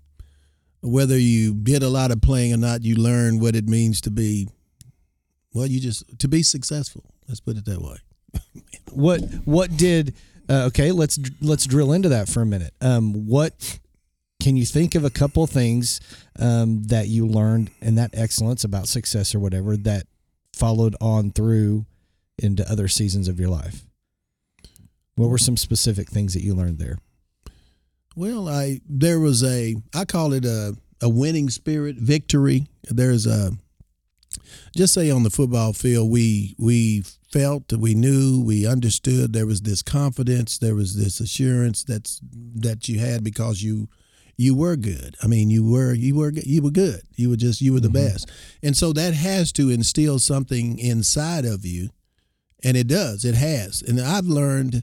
[0.81, 2.83] whether you did a lot of playing or not.
[2.83, 4.49] You learn what it means to be.
[5.55, 7.05] Well, you just to be successful.
[7.29, 7.97] Let's put it that way.
[8.91, 10.15] What what did
[10.49, 10.93] uh, okay?
[10.93, 12.75] Let's let's drill into that for a minute.
[12.81, 13.79] Um, what
[14.43, 16.01] can you think of a couple things
[16.39, 20.07] um, that you learned in that excellence about success or whatever that
[20.53, 21.87] followed on through
[22.39, 23.85] into other seasons of your life?
[25.15, 26.99] What were some specific things that you learned there?
[28.17, 32.67] Well, I there was a I call it a a winning spirit, victory.
[32.85, 33.53] There's a
[34.77, 39.63] just say on the football field we we felt we knew we understood there was
[39.63, 42.21] this confidence there was this assurance that's
[42.55, 43.89] that you had because you
[44.37, 45.15] you were good.
[45.23, 47.03] I mean you were you were you were good.
[47.17, 48.31] You were just you were the best.
[48.63, 51.91] And so that has to instill something inside of you
[52.65, 53.25] and it does.
[53.25, 53.83] It has.
[53.83, 54.83] And i've learned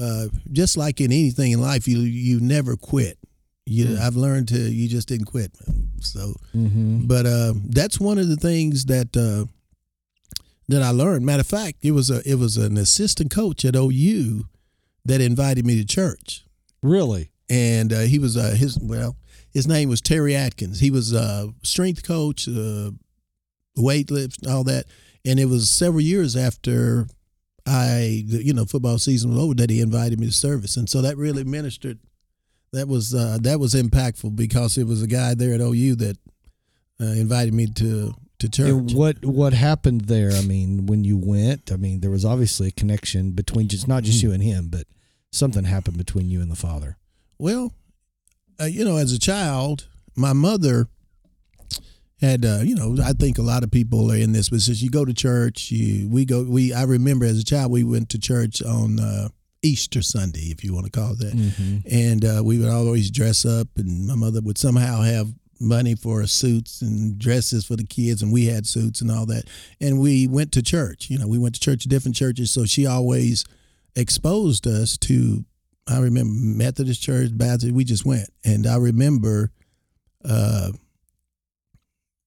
[0.00, 3.18] uh, just like in anything in life you you never quit.
[3.66, 5.52] You i've learned to you just didn't quit.
[6.00, 7.06] So Mm-hmm.
[7.06, 9.46] but uh, that's one of the things that uh,
[10.68, 11.24] that I learned.
[11.24, 14.44] Matter of fact, it was a it was an assistant coach at OU
[15.04, 16.44] that invited me to church,
[16.82, 17.30] Really?
[17.48, 19.16] And uh, he was uh, his well
[19.50, 20.80] his name was Terry Atkins.
[20.80, 22.90] He was a strength coach, uh,
[23.76, 24.86] weight lift, all that,
[25.24, 27.06] and it was several years after
[27.66, 31.02] I you know football season was over that he invited me to service, and so
[31.02, 31.98] that really ministered.
[32.72, 36.18] That was uh, that was impactful because it was a guy there at OU that
[37.00, 38.68] uh, invited me to to church.
[38.68, 40.30] And what what happened there?
[40.32, 44.02] I mean, when you went, I mean, there was obviously a connection between just not
[44.02, 44.86] just you and him, but
[45.32, 46.97] something happened between you and the father.
[47.38, 47.72] Well,
[48.60, 50.88] uh, you know, as a child, my mother
[52.20, 54.84] had, uh, you know, I think a lot of people are in this position.
[54.84, 56.42] You go to church, you we go.
[56.42, 59.28] We I remember as a child we went to church on uh,
[59.62, 61.76] Easter Sunday, if you want to call it that, Mm-hmm.
[61.90, 65.28] and uh, we would always dress up, and my mother would somehow have
[65.60, 69.44] money for suits and dresses for the kids, and we had suits and all that,
[69.80, 71.10] and we went to church.
[71.10, 73.44] You know, we went to church, different churches, so she always
[73.94, 75.44] exposed us to.
[75.88, 77.72] I remember Methodist Church, Baptist.
[77.72, 79.52] We just went, and I remember
[80.24, 80.72] uh,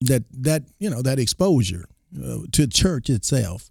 [0.00, 1.86] that that you know that exposure
[2.22, 3.70] uh, to church itself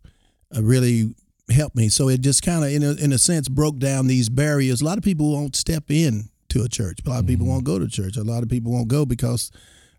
[0.56, 1.14] uh, really
[1.50, 1.90] helped me.
[1.90, 4.82] So it just kind of, in a, in a sense, broke down these barriers.
[4.82, 7.00] A lot of people won't step in to a church.
[7.06, 8.18] A lot of people won't go to church.
[8.18, 9.52] A lot of people won't go because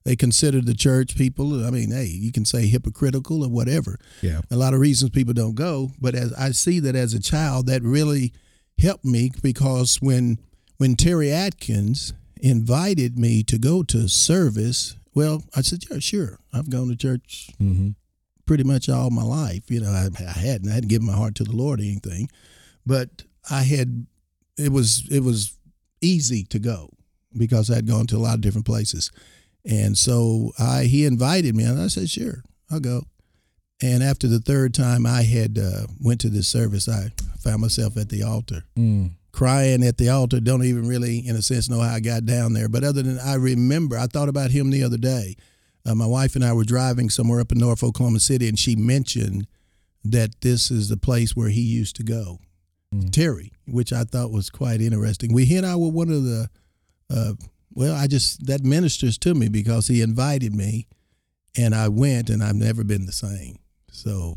[0.05, 1.65] they consider the church people.
[1.65, 3.99] I mean, hey, you can say hypocritical or whatever.
[4.21, 4.41] Yeah.
[4.51, 5.91] A lot of reasons people don't go.
[6.01, 8.33] But as I see that as a child, that really
[8.79, 10.39] helped me because when
[10.79, 16.41] when Terry Atkins invited me to go to service, well, I said, yeah, sure.
[16.53, 17.91] I've gone to church Mm-hmm.
[18.47, 19.71] pretty much all my life.
[19.71, 22.29] You know, I, I hadn't, I hadn't given my heart to the Lord or anything,
[22.85, 24.07] but I had,
[24.59, 25.57] it was, it was
[26.01, 26.91] easy to go
[27.39, 29.13] because I'd gone to a lot of different places.
[29.65, 33.03] And so I, he invited me and I said, sure, I'll go.
[33.83, 37.97] And after the third time I had uh, went to this service, I found myself
[37.97, 39.11] at the altar Mm.
[39.33, 40.39] crying at the altar.
[40.41, 42.69] Don't even really, in a sense, know how I got down there.
[42.69, 45.37] But other than I remember, I thought about him the other day.
[45.85, 48.77] Uh, my wife and I were driving somewhere up in North Oklahoma City, and she
[48.77, 49.49] mentioned
[50.05, 52.39] that this is the place where he used to go,
[53.11, 55.33] Terry, which I thought was quite interesting.
[55.33, 56.49] We he and I were one of the,
[57.11, 57.33] uh,
[57.75, 60.87] well, I just that ministers to me because he invited me,
[61.57, 63.59] and I went, and I've never been the same.
[63.93, 64.37] So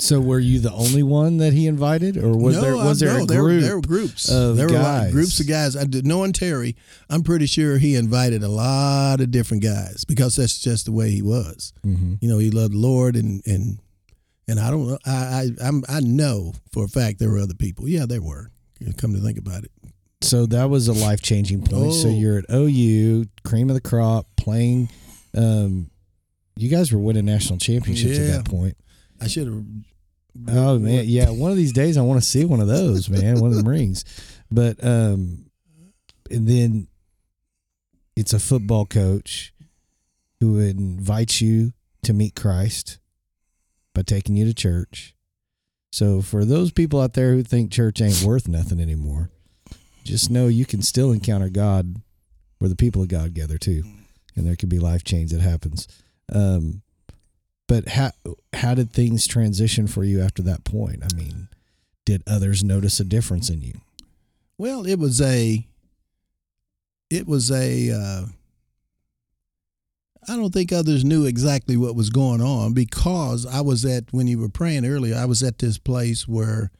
[0.00, 3.06] So were you the only one that he invited, or was no, there was I-
[3.06, 3.62] there no, a there, group?
[3.62, 4.28] there were groups.
[4.30, 5.12] of there were a lot- guys?
[5.12, 5.74] groups of guys.
[5.76, 6.76] I did, knowing Terry,
[7.10, 11.10] I'm pretty sure he invited a lot of different guys because that's just the way
[11.10, 11.72] he was.
[11.84, 12.14] Mm-hmm.
[12.20, 13.78] You know, he loved the Lord, and and
[14.46, 14.98] and I don't know.
[15.04, 15.10] I
[15.60, 17.88] I I'm, I know for a fact there were other people.
[17.88, 18.50] Yeah, there were.
[18.98, 19.72] Come to think about it.
[20.20, 21.92] So that was a life changing point.
[21.94, 22.10] So Oh.
[22.10, 24.88] you're at OU, cream of the crop, playing.
[25.36, 25.90] Um,
[26.60, 28.76] you guys were winning national championships at that point.
[29.20, 29.64] I should have.
[30.48, 31.30] Oh man, yeah.
[31.30, 33.40] One of these days, I want to see one of those, man.
[33.40, 34.04] One of them rings.
[34.50, 35.46] But um,
[36.30, 36.88] and then
[38.16, 39.52] it's a football coach
[40.40, 42.98] who invites you to meet Christ
[43.94, 45.14] by taking you to church.
[45.90, 49.30] So for those people out there who think church ain't worth nothing anymore,
[50.04, 51.96] just know you can still encounter God
[52.58, 53.82] where the people of God gather too,
[54.36, 55.88] and there could be life change that happens.
[56.32, 56.82] Um,
[57.66, 58.12] but how
[58.54, 61.02] how did things transition for you after that point?
[61.02, 61.48] I mean,
[62.04, 63.80] did others notice a difference in you?
[64.56, 65.66] Well, it was a,
[67.10, 67.90] it was a.
[67.90, 68.26] Uh,
[70.26, 74.26] I don't think others knew exactly what was going on because I was at when
[74.26, 75.16] you were praying earlier.
[75.16, 76.70] I was at this place where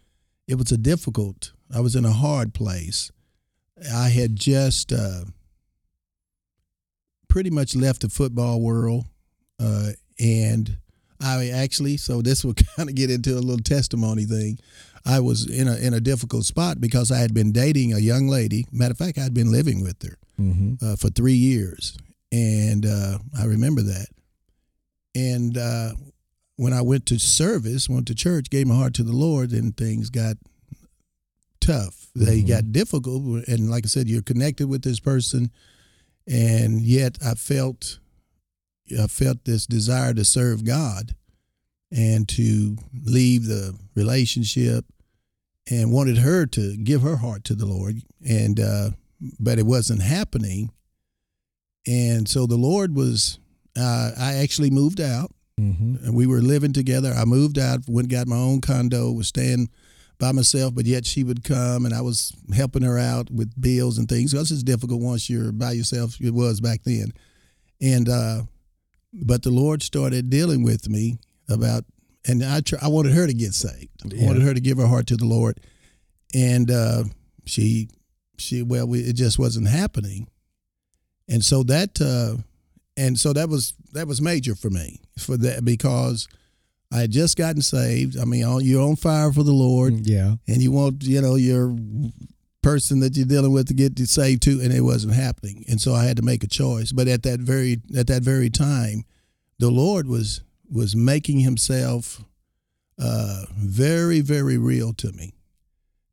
[0.46, 1.52] it was a difficult.
[1.74, 3.12] I was in a hard place.
[3.94, 5.24] I had just uh,
[7.28, 9.04] pretty much left the football world,
[9.60, 10.76] uh, and
[11.20, 11.96] I actually.
[11.96, 14.58] So this will kind of get into a little testimony thing.
[15.06, 18.28] I was in a in a difficult spot because I had been dating a young
[18.28, 18.66] lady.
[18.72, 20.74] Matter of fact, I had been living with her Mm-hmm.
[20.84, 21.98] uh, for three years,
[22.30, 24.06] and uh, I remember that.
[25.16, 25.94] And uh,
[26.56, 29.76] when I went to service, went to church, gave my heart to the Lord, and
[29.76, 30.36] things got
[31.60, 32.06] tough.
[32.14, 32.46] They Mhm.
[32.48, 35.50] got difficult, and like I said, you're connected with this person,
[36.26, 37.98] and yet I felt,
[39.00, 41.14] I felt this desire to serve God,
[41.90, 44.84] and to leave the relationship,
[45.70, 48.90] and wanted her to give her heart to the Lord, and uh,
[49.40, 50.70] but it wasn't happening.
[51.86, 53.38] And so the Lord was,
[53.76, 55.32] uh, I actually moved out.
[55.58, 56.04] Mm-hmm.
[56.04, 57.12] And we were living together.
[57.12, 59.70] I moved out, went got my own condo, was staying
[60.18, 63.98] by myself, but yet she would come and I was helping her out with bills
[63.98, 64.32] and things.
[64.32, 66.20] Because it's difficult once you're by yourself.
[66.20, 67.12] It was back then.
[67.80, 68.42] And, uh,
[69.12, 71.18] but the Lord started dealing with me
[71.48, 71.84] about,
[72.26, 73.88] and I, tr- I wanted her to get saved.
[74.04, 75.60] I wanted her to give her heart to the Lord.
[76.34, 77.04] And, uh,
[77.46, 77.88] she,
[78.36, 80.28] she, well, we, it just wasn't happening.
[81.28, 82.42] And so that, uh,
[82.96, 86.26] and so that was that was major for me for that because
[86.92, 88.18] I had just gotten saved.
[88.18, 90.34] I mean, you're on fire for the Lord, Yeah.
[90.48, 91.76] and you want you know your
[92.62, 95.64] person that you're dealing with to get saved too, and it wasn't happening.
[95.68, 96.92] And so I had to make a choice.
[96.92, 99.04] But at that very at that very time,
[99.58, 102.22] the Lord was was making Himself
[102.98, 105.34] uh, very very real to me,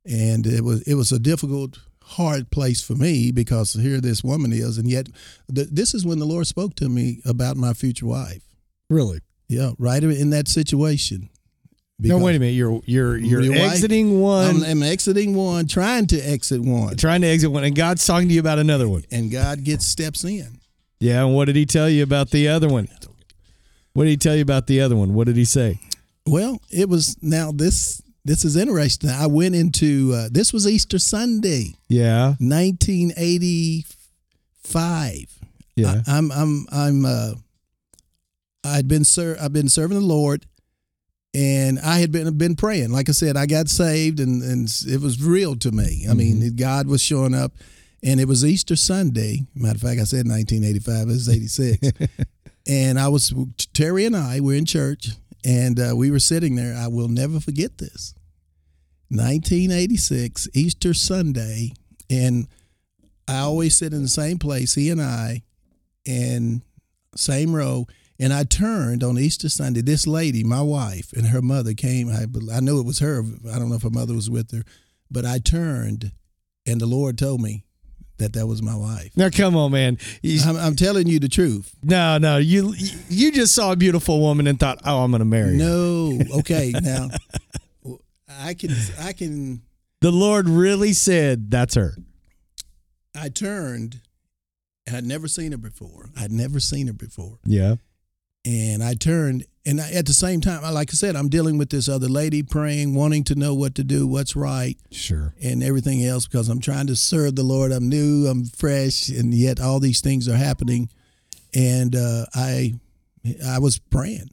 [0.05, 1.79] and it was it was a difficult
[2.09, 5.07] hard place for me because here this woman is and yet
[5.53, 8.43] th- this is when the lord spoke to me about my future wife
[8.91, 9.21] Really?
[9.47, 11.29] yeah right in that situation
[11.99, 12.53] no, wait a minute.
[12.53, 16.95] You're you're you're Your wife- exiting one, I'm, I'm exiting one trying to exit one
[16.97, 19.03] trying to exit one, and God's talking to you about another one.
[19.11, 20.59] and god gets steps in
[20.99, 21.23] Yeah.
[21.25, 22.87] And what did He tell you about the other one?
[23.93, 25.13] What did He tell you about the other one?
[25.13, 25.79] What did He say?
[26.27, 30.97] well it was now this this is interesting i went into uh, this was easter
[30.97, 32.29] sunday Yeah.
[32.39, 35.39] 1985
[35.75, 36.01] Yeah.
[36.07, 37.33] I, I'm I'm I'm uh
[38.63, 40.47] I'd been ser- I've been serving the Lord
[41.35, 42.91] and I had been been praying.
[42.91, 46.05] Like I said, I got saved and and it was real to me.
[46.09, 47.51] I mean, God was showing up
[48.01, 49.45] and it was Easter Sunday.
[49.53, 51.91] Matter of fact, I said 1985, it was 86.
[52.67, 53.33] and I was
[53.73, 55.09] Terry and I were in church
[55.43, 56.73] and uh, we were sitting there.
[56.73, 58.13] I will never forget this.
[59.09, 61.73] 1986 Easter Sunday
[62.09, 62.47] and
[63.27, 65.41] I always sit in the same place, he and I,
[66.05, 66.61] and
[67.15, 67.87] same row.
[68.19, 69.81] And I turned on Easter Sunday.
[69.81, 72.09] This lady, my wife, and her mother came.
[72.09, 73.23] I, I knew it was her.
[73.51, 74.63] I don't know if her mother was with her,
[75.11, 76.11] but I turned,
[76.65, 77.65] and the Lord told me
[78.17, 79.11] that that was my wife.
[79.17, 79.97] Now, come on, man.
[80.21, 81.75] You- I'm, I'm telling you the truth.
[81.83, 82.37] no, no.
[82.37, 82.73] You
[83.09, 85.55] you just saw a beautiful woman and thought, oh, I'm going to marry her.
[85.57, 87.09] No, okay, now
[88.29, 89.61] I can, I can.
[90.01, 91.95] The Lord really said, that's her.
[93.13, 93.99] I turned.
[94.87, 96.09] and I'd never seen her before.
[96.17, 97.39] I'd never seen her before.
[97.45, 97.75] Yeah.
[98.45, 101.57] And I turned, and I, at the same time, I- like I said, I'm dealing
[101.57, 105.33] with this other lady, praying, wanting to know what to do, what's right, Sure.
[105.41, 107.71] and everything else because I'm trying to serve the Lord.
[107.71, 110.89] I'm new, I'm fresh, and yet all these things are happening,
[111.53, 112.75] and uh, I,
[113.45, 114.29] I was praying.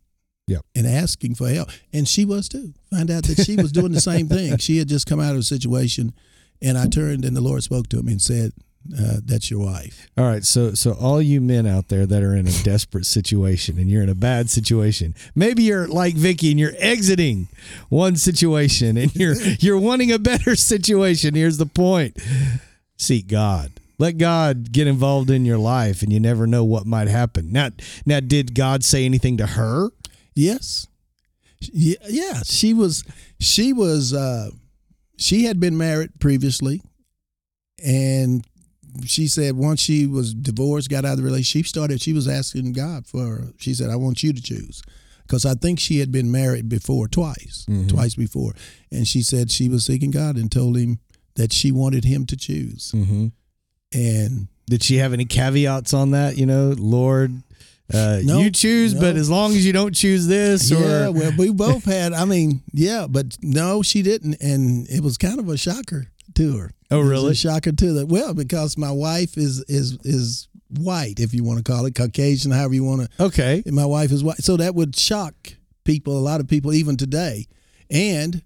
[0.49, 0.67] Yep.
[0.75, 1.71] And asking for help.
[1.93, 2.75] And she was too.
[2.91, 4.59] Find out that she was doing the same thing.
[4.59, 6.13] She had just come out of a situation.
[6.61, 8.53] And I turned and the Lord spoke to me and said,
[8.99, 10.09] uh, That's your wife.
[10.17, 13.79] All right, so so all you men out there that are in a desperate situation
[13.79, 17.49] and you're in a bad situation, maybe you're like Vicky and you're exiting
[17.89, 21.35] one situation and you're you're wanting a better situation.
[21.35, 22.17] Here's the point:
[22.97, 23.73] seek God.
[23.99, 27.53] Let God get involved in your life, and you never know what might happen.
[27.53, 27.69] Now,
[28.05, 29.91] now, did God say anything to her?
[30.35, 30.89] Yes.
[31.61, 32.41] Yeah, yeah.
[32.45, 33.05] She was
[33.39, 34.51] she was uh
[35.19, 36.83] she had been married previously
[37.85, 38.45] and
[39.05, 42.29] she said once she was divorced, got out of the relationship, she started she was
[42.29, 44.83] asking God for she said, I want you to choose.
[45.23, 48.53] Because I think she had been married before twice, twice before.
[48.91, 50.99] And she said she was seeking God and told him
[51.37, 52.93] that she wanted him to choose.
[52.95, 53.29] Mm-hmm.
[53.95, 56.37] And Did she have any caveats on that?
[56.37, 57.33] You know, Lord,
[57.93, 61.33] uh, No, you choose, but as long as you don't choose this or Yeah, well,
[61.39, 62.13] we both had.
[62.13, 66.57] I mean, yeah, but no, she didn't, and it was kind of a shocker to
[66.59, 66.71] her.
[66.91, 67.33] Oh, really?
[67.33, 68.09] a shocker to that.
[68.09, 72.51] well, because my wife is is is white, if you want to call it Caucasian,
[72.51, 73.23] however you want to.
[73.25, 75.35] okay, My wife is white, so that would shock
[75.85, 77.47] people, a lot of people, even today.
[77.91, 78.43] And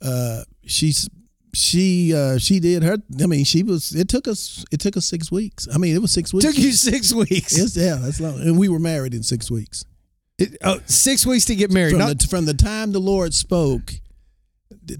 [0.00, 1.08] uh, she's
[1.54, 2.96] she uh, she did her.
[3.20, 3.94] I mean, she was.
[3.94, 4.64] It took us.
[4.72, 5.68] It took us six weeks.
[5.72, 6.44] I mean, it was six weeks.
[6.46, 7.56] took you six weeks.
[7.58, 9.84] It's, yeah, that's long, and we were married in six weeks.
[10.38, 11.90] It- oh, six weeks to get married.
[11.90, 13.92] from Not, the from the time the Lord spoke,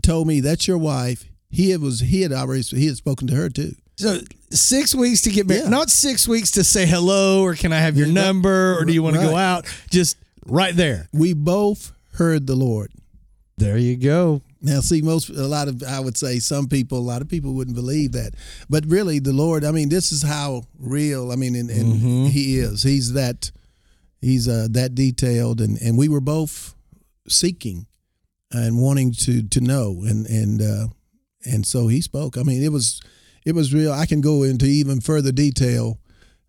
[0.02, 1.24] told me that's your wife.
[1.52, 3.74] He had was he had already he had spoken to her too.
[3.96, 4.18] so
[4.50, 5.64] six weeks to get married.
[5.64, 5.68] Yeah.
[5.68, 8.92] Not six weeks to say hello or can I have your Yeah, number or do
[8.92, 9.66] you want to go out?
[9.90, 11.08] Just right there.
[11.12, 12.90] We both heard the Lord.
[13.58, 14.40] There you go.
[14.64, 17.52] Now, see, most a lot of I would say some people, a lot of people
[17.52, 18.34] wouldn't believe that,
[18.70, 19.64] but really, the Lord.
[19.64, 21.32] I mean, this is how real.
[21.32, 22.24] I mean, and, and Mm-hmm.
[22.26, 22.82] He is.
[22.84, 23.50] He's that.
[24.20, 26.74] He's uh, that detailed, and and we were both
[27.28, 27.86] seeking
[28.52, 30.86] and wanting to to know, and and uh,
[31.44, 32.37] and so He spoke.
[32.37, 33.00] I mean, it was
[33.44, 33.92] it was real.
[33.92, 35.98] I can go into even further detail,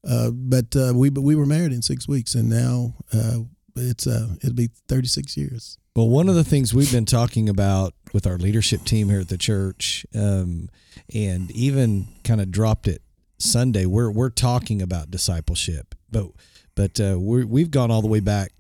[0.08, 3.39] uh, but uh, we but we were married in six weeks, and now uh,
[3.75, 5.77] it's uh, it'll be thirty six years.
[5.95, 9.29] Well, one of the things we've been talking about with our leadership team here at
[9.29, 10.69] the church, um,
[11.13, 13.01] and even kind of dropped it
[13.38, 16.27] Sunday, we're we're talking about discipleship, but
[16.75, 18.51] but uh, we're, we've gone all the way back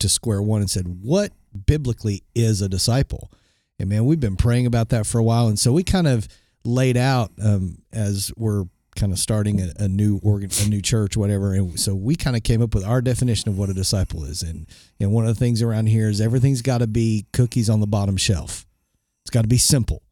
[0.00, 1.32] to square one and said, what
[1.66, 3.30] biblically is a disciple?
[3.78, 6.28] And man, we've been praying about that for a while, and so we kind of
[6.64, 8.64] laid out um, as we're
[8.98, 11.54] kind of starting a, a new organ, a new church, whatever.
[11.54, 14.42] And so we kind of came up with our definition of what a disciple is.
[14.42, 14.66] And
[15.00, 17.86] and one of the things around here is everything's got to be cookies on the
[17.86, 18.66] bottom shelf.
[19.22, 20.02] It's got to be simple.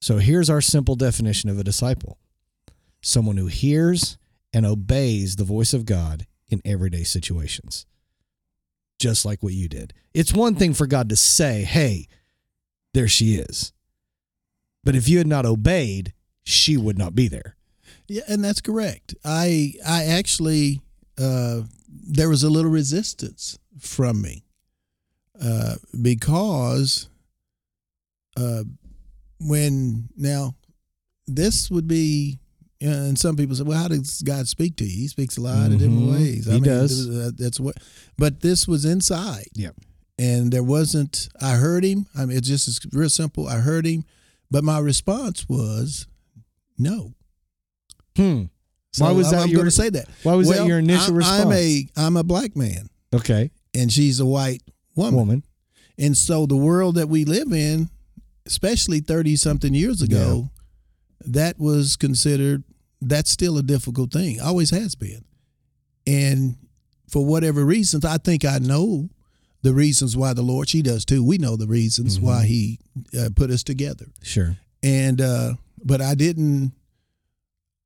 [0.00, 2.18] So here's our simple definition of a disciple:
[3.02, 4.16] someone who hears
[4.52, 7.86] and obeys the voice of God in everyday situations.
[9.00, 9.92] Just like what you did.
[10.14, 12.06] It's one thing for God to say, "Hey,
[12.94, 13.72] there she is."
[14.82, 17.56] But if you had not obeyed, she would not be there.
[18.08, 19.14] Yeah, and that's correct.
[19.24, 20.80] I I actually
[21.18, 24.44] uh, there was a little resistance from me
[25.40, 27.08] uh, because
[28.36, 28.64] uh,
[29.40, 30.54] when now
[31.26, 32.38] this would be
[32.80, 34.90] you know, and some people say, well, how does God speak to you?
[35.02, 36.44] He speaks a lot of different ways.
[36.46, 37.08] He does.
[37.08, 37.76] th- That's what,
[38.18, 39.46] but this was inside.
[39.54, 39.70] Yeah.
[40.18, 41.28] And there wasn't.
[41.40, 42.06] I heard him.
[42.16, 43.48] I mean, it's just it's real simple.
[43.48, 44.04] I heard him,
[44.50, 46.06] but my response was
[46.78, 47.14] no.
[48.16, 48.44] Hmm.
[48.98, 50.06] Why was that I'm your- going to say that.
[50.22, 51.44] Why was that your initial I'm, response?
[51.46, 54.62] I'm a I'm a black man, okay and she's a white
[54.94, 55.14] woman.
[55.16, 55.42] woman.
[55.98, 57.90] and so the world that we live in,
[58.46, 60.50] especially thirty something years ago,
[61.20, 62.62] that was considered
[63.00, 64.40] that's still a difficult thing.
[64.40, 65.24] Always has been,
[66.06, 66.56] and
[67.10, 69.08] for whatever reasons, I think I know
[69.64, 70.68] the reasons why the Lord.
[70.68, 71.24] She does too.
[71.24, 72.26] We know the reasons Mm-hmm.
[72.26, 72.78] why He
[73.18, 74.56] uh, put us together Sure.
[74.82, 76.72] and uh but i didn't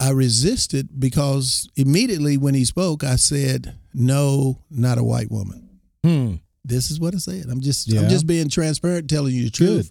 [0.00, 5.64] i resisted because immediately when he spoke i said no not a white woman
[6.04, 6.34] Hmm.
[6.64, 8.00] this is what i said i'm just Yeah.
[8.02, 9.90] i'm just being transparent telling you the truth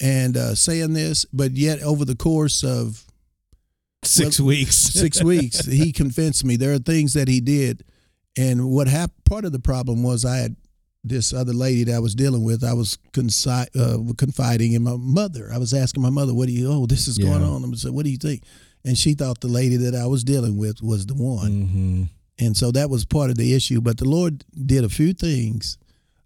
[0.00, 3.04] and uh saying this but yet over the course of
[4.04, 4.76] Six Well, weeks.
[5.02, 7.84] six weeks he convinced me there are things that he did
[8.36, 10.56] and what happened part of the problem was i had
[11.08, 14.96] this other lady that I was dealing with, I was consi- uh, confiding in my
[14.96, 15.50] mother.
[15.52, 16.68] I was asking my mother, "What do you?
[16.70, 18.42] Oh, this is going on." I said, "What do you think?"
[18.84, 22.02] And she thought the lady that I was dealing with was the one, Mm-hmm.
[22.38, 23.80] and so that was part of the issue.
[23.80, 25.76] But the Lord did a few things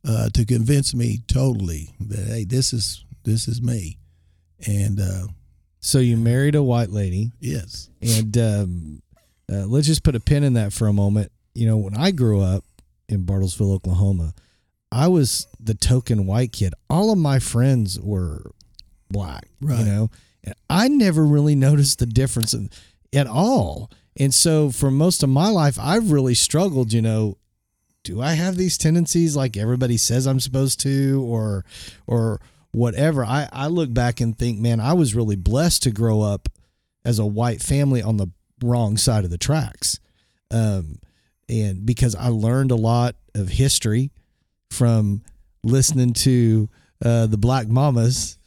[0.04, 3.98] uh, to convince me totally that hey, this is this is me,
[4.66, 5.26] and uh,
[5.80, 9.02] So you married a white lady, yes, and um,
[9.50, 11.32] uh, let's just put a pin in that for a moment.
[11.54, 12.64] You know, when I grew up
[13.08, 14.32] in Bartlesville, Oklahoma,
[14.92, 16.74] I was the token white kid.
[16.88, 18.50] All of my friends were
[19.10, 19.80] black, Right.
[19.80, 20.10] you know,
[20.44, 22.70] and I never really noticed the difference in,
[23.12, 23.90] at all.
[24.18, 27.36] And so for most of my life, I've really struggled, you know,
[28.02, 31.64] do I have these tendencies like everybody says I'm supposed to or
[32.06, 32.40] or
[32.72, 33.24] whatever.
[33.24, 36.48] I, I look back and think, man, I was really blessed to grow up
[37.04, 38.28] as a white family on the
[38.62, 39.98] wrong side of the tracks.
[40.50, 40.98] Um,
[41.48, 44.10] and because I learned a lot of history
[44.70, 45.22] from
[45.62, 46.68] listening to
[47.04, 48.38] uh, the Black Mamas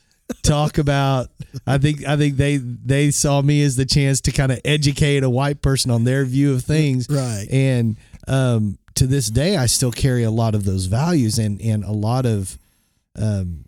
[0.43, 1.27] talk about.
[1.67, 5.23] I think I think they they saw me as the chance to kind of educate
[5.23, 7.97] a white person on their view of things, right, and
[8.27, 11.91] um, to this day, I still carry a lot of those values and and a
[11.91, 12.57] lot of
[13.19, 13.65] um,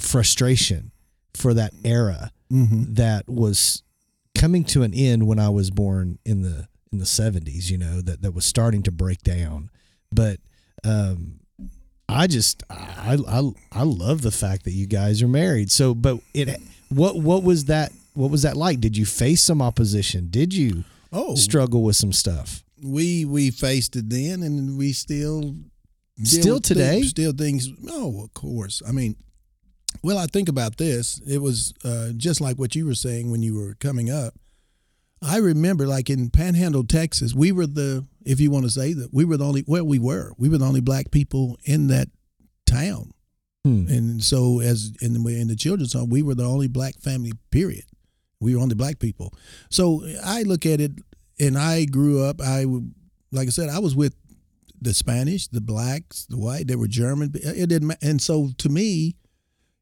[0.00, 0.90] frustration
[1.34, 3.82] for that era hmm that was
[4.34, 8.00] coming to an end when I was born in the in the 70s, you know,
[8.00, 9.68] that, that was starting to break down.
[10.10, 10.40] But
[10.84, 11.37] um,
[12.08, 15.70] I just I, I I love the fact that you guys are married.
[15.70, 18.80] So, but it what what was that what was that like?
[18.80, 20.28] Did you face some opposition?
[20.30, 22.62] Did you Oh, struggle with some stuff?
[22.82, 25.54] we we faced it then, and we still
[26.22, 26.96] Still today?
[27.00, 27.68] things- still things.
[27.90, 28.82] Oh, of course.
[28.86, 29.14] I mean,
[30.02, 31.20] well, I think about this.
[31.26, 34.34] It was uh, just like what you were saying when you were coming up.
[35.22, 39.12] I remember, like in Panhandle, Texas, we were the, if you want to say that,
[39.12, 39.64] we were the only.
[39.66, 40.32] Well, we were.
[40.38, 42.08] We were the only black people in that
[42.66, 43.12] town,
[43.64, 43.86] Hmm.
[43.88, 47.32] and so as in the, in the children's home, we were the only black family.
[47.50, 47.84] Period.
[48.40, 49.32] We were only black people.
[49.70, 50.92] So I look at it,
[51.40, 52.40] and I grew up.
[52.40, 52.64] I
[53.32, 54.14] like I said, I was with
[54.80, 56.68] the Spanish, the blacks, the white.
[56.68, 57.32] They were German.
[57.34, 59.16] It didn't, and so to me,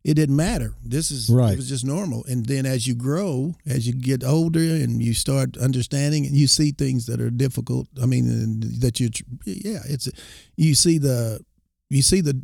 [0.06, 0.72] it didn't matter.
[0.84, 1.54] This is Right.
[1.54, 2.24] It was just normal.
[2.26, 6.46] And then as you grow, as you get older, and you start understanding, and you
[6.46, 7.88] see things that are difficult.
[8.00, 9.10] I mean, that you,
[9.44, 10.08] yeah, it's
[10.56, 11.44] you see the,
[11.90, 12.40] you see the,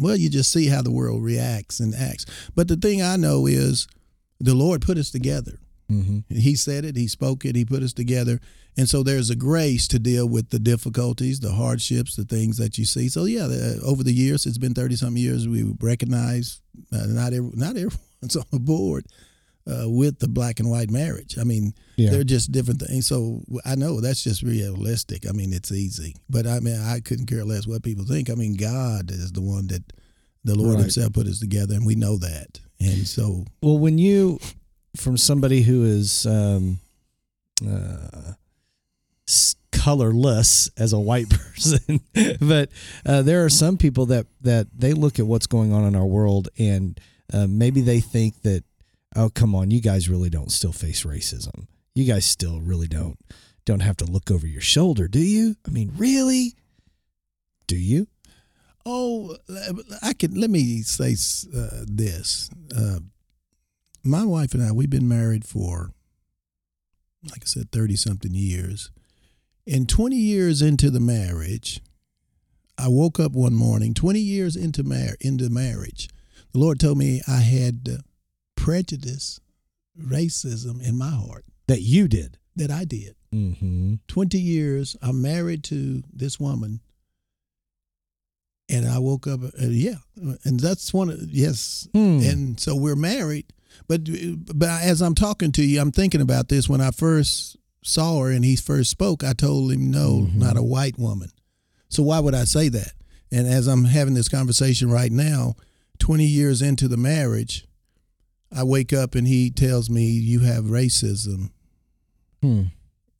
[0.00, 2.26] well, you just see how the world reacts and acts.
[2.56, 3.86] But the thing I know is,
[4.40, 5.60] the Lord put us together.
[5.88, 6.34] Mm-hmm.
[6.34, 8.40] He said it, he spoke it, he put us together.
[8.78, 12.76] And so there's a grace to deal with the difficulties, the hardships, the things that
[12.76, 13.08] you see.
[13.08, 16.60] So yeah, the, over the years, it's been 30 something years, we recognize
[16.92, 19.06] uh, not every, not everyone's on the board
[19.66, 21.38] uh, with the black and white marriage.
[21.38, 22.10] I mean, Yeah.
[22.10, 23.06] they're just different things.
[23.06, 25.26] So I know that's just realistic.
[25.26, 26.14] I mean, it's easy.
[26.28, 28.28] But I mean, I couldn't care less what people think.
[28.28, 29.84] I mean, God is the one that
[30.44, 30.82] the Lord Right.
[30.82, 32.60] himself put us together, and we know that.
[32.78, 34.38] And so Well, when you,
[34.96, 36.78] from somebody who is um,
[37.66, 38.32] uh,
[39.72, 42.00] colorless as a white person,
[42.40, 42.70] but
[43.04, 46.06] uh, there are some people that that they look at what's going on in our
[46.06, 47.00] world and
[47.32, 48.64] uh, maybe they think that,
[49.16, 51.66] oh, come on, you guys really don't still face racism.
[51.94, 53.18] You guys still really don't
[53.64, 55.56] don't have to look over your shoulder, do you?
[55.66, 56.54] I mean, really?
[57.66, 58.06] Do you?
[58.84, 59.36] Oh,
[60.02, 60.38] I could.
[60.38, 61.16] Let me say
[61.56, 62.48] uh, this.
[62.76, 63.00] Uh,
[64.04, 65.90] my wife and I, we've been married for,
[67.24, 68.92] like I said, thirty something years.
[69.66, 71.80] And twenty years into the marriage,
[72.78, 73.94] I woke up one morning.
[73.94, 76.08] Twenty years into mar- into marriage,
[76.52, 77.96] the Lord told me I had uh,
[78.56, 79.40] prejudice,
[80.00, 82.38] racism in my heart That you did.
[82.56, 83.14] that I did.
[83.34, 83.94] Mm-hmm.
[84.08, 84.96] 20 years.
[85.02, 86.80] I'm married to this woman.
[88.68, 89.96] And I woke up, uh, yeah.
[90.44, 91.86] And that's one of, yes.
[91.92, 92.18] Hmm.
[92.22, 93.46] And so we're married.
[93.88, 94.00] But,
[94.54, 96.68] but as I'm talking to you, I'm thinking about this.
[96.68, 97.56] When I first
[97.86, 100.34] saw her and he first spoke, I told him, no, Mhm.
[100.34, 101.30] not a white woman.
[101.88, 102.92] So why would I say that?
[103.30, 105.54] And as I'm having this conversation right now,
[105.98, 107.66] 20 years into the marriage,
[108.52, 111.50] I wake up and he tells me, you have racism
[112.42, 112.64] Hmm.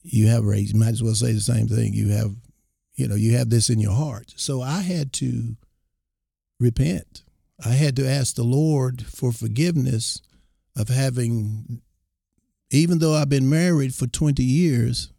[0.02, 0.72] you have race.
[0.74, 1.92] Might as well say the same thing.
[1.94, 2.36] You have,
[2.94, 4.34] you know, you have this in your heart.
[4.36, 5.56] So I had to
[6.60, 7.24] repent.
[7.64, 10.20] I had to ask the Lord for forgiveness
[10.76, 11.80] of having,
[12.70, 15.12] even though I've been married for twenty years,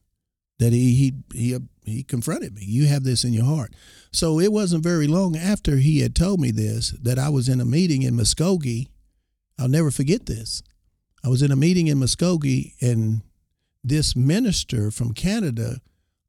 [0.60, 2.64] that he he he he confronted me.
[2.66, 3.74] You have this in your heart.
[4.12, 7.62] So it wasn't very long after he had told me this that I was in
[7.62, 8.88] a meeting in Muskogee.
[9.60, 10.62] I'll never forget this.
[11.24, 13.22] I was in a meeting in Muskogee and
[13.84, 15.80] this minister from Canada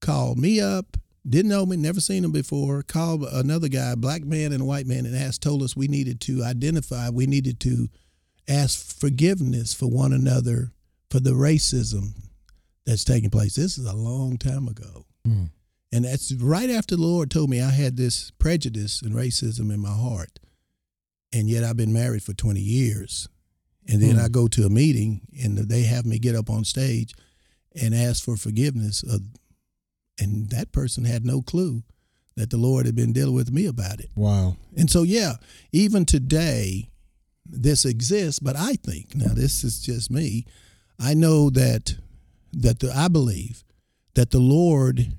[0.01, 0.97] called me up,
[1.29, 4.87] didn't know me, never seen him before, called another guy, black man and a white
[4.87, 7.89] man, and asked, told us we needed to identify, we needed to
[8.49, 10.73] ask forgiveness for one another
[11.11, 12.13] for the racism
[12.87, 13.55] that's taking place.
[13.55, 15.05] This is a long time ago.
[15.25, 15.45] Hmm.
[15.93, 19.81] And that's right after the Lord told me I had this prejudice and racism in
[19.81, 20.39] my heart.
[21.33, 23.29] And yet I've been married for 20 years.
[23.87, 24.21] And then Hmm.
[24.25, 27.15] I go to a meeting and they have me get up on stage
[27.81, 29.23] and ask for forgiveness of
[30.21, 31.85] and that person had no clue
[32.35, 34.11] that the Lord had been dealing with me about it.
[34.17, 34.57] Wow.
[34.77, 35.35] And so yeah,
[35.73, 36.91] even today
[37.47, 40.45] this exists, but I think now this is just me.
[41.01, 41.97] I know that
[42.53, 43.63] that the, I believe
[44.15, 45.13] that the Lord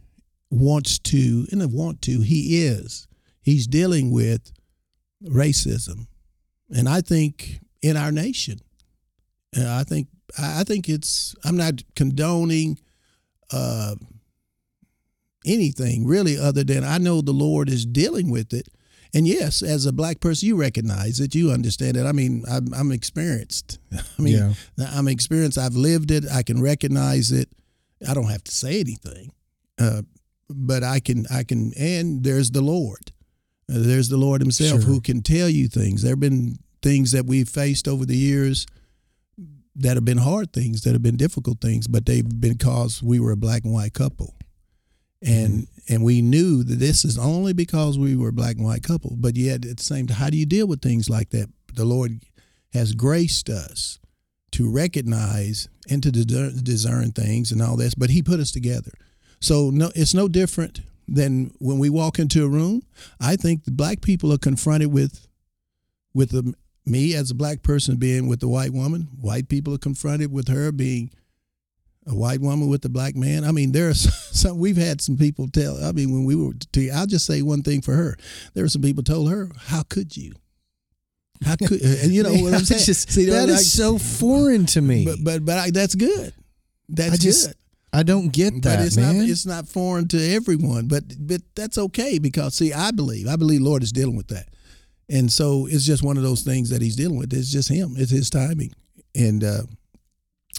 [0.49, 3.07] wants to and I want to he is.
[3.41, 4.51] He's dealing with
[5.23, 6.07] racism.
[6.69, 8.59] And I think in our nation.
[9.55, 10.07] And I think
[10.37, 12.79] I think it's I'm not condoning
[13.51, 13.95] uh
[15.45, 18.67] anything really other than I know the Lord is dealing with it.
[19.13, 22.05] And yes, as a black person, you recognize it, you understand it.
[22.05, 23.79] I mean, I'm, I'm experienced.
[23.91, 24.37] I mean,
[24.77, 24.87] Yeah.
[24.93, 25.57] I'm experienced.
[25.57, 26.25] I've lived it.
[26.31, 27.49] I can recognize it.
[28.07, 29.31] I don't have to say anything,
[29.79, 30.03] uh,
[30.49, 31.25] but I can.
[31.31, 31.73] I can.
[31.77, 33.11] And there's the Lord.
[33.69, 34.89] Uh, there's the Lord Himself Sure.
[34.89, 36.01] who can tell you things.
[36.01, 38.65] There have been things that we've faced over the years
[39.75, 43.19] that have been hard things, that have been difficult things, but they've been because we
[43.19, 44.35] were a black and white couple.
[45.21, 45.78] And Mm-hmm.
[45.89, 49.15] And we knew that this is only because we were a black and white couple.
[49.17, 51.49] But yet at the same time, how do you deal with things like that?
[51.73, 52.21] The Lord
[52.73, 53.99] has graced us
[54.51, 58.91] to recognize and to discern, things and all this, but He put us together.
[59.39, 62.83] So no, it's no different than when we walk into a room.
[63.19, 65.27] I think the black people are confronted with
[66.13, 66.53] with the,
[66.85, 69.09] me as a black person being with the white woman.
[69.19, 71.11] White people are confronted with her being
[72.07, 73.43] a white woman with a black man.
[73.43, 74.57] I mean, there are some.
[74.59, 75.83] We've had some people tell.
[75.83, 78.17] I mean, when we were, to, I'll just say one thing for her.
[78.53, 80.33] There were some people told her, "How could you?
[81.45, 82.83] How could and you know what I'm saying?
[82.83, 85.05] just- See, that like- so foreign to me.
[85.05, 86.33] But but but I, that's good.
[86.87, 87.55] That's I just good.
[87.91, 89.17] I don't get that, But it's man.
[89.19, 90.87] not it's not foreign to everyone.
[90.87, 94.47] But but that's okay because see, I believe I believe Lord is dealing with that,
[95.09, 97.33] and so it's just one of those things that He's dealing with.
[97.33, 97.93] It's just Him.
[97.97, 98.73] It's His timing,
[99.15, 99.61] and uh,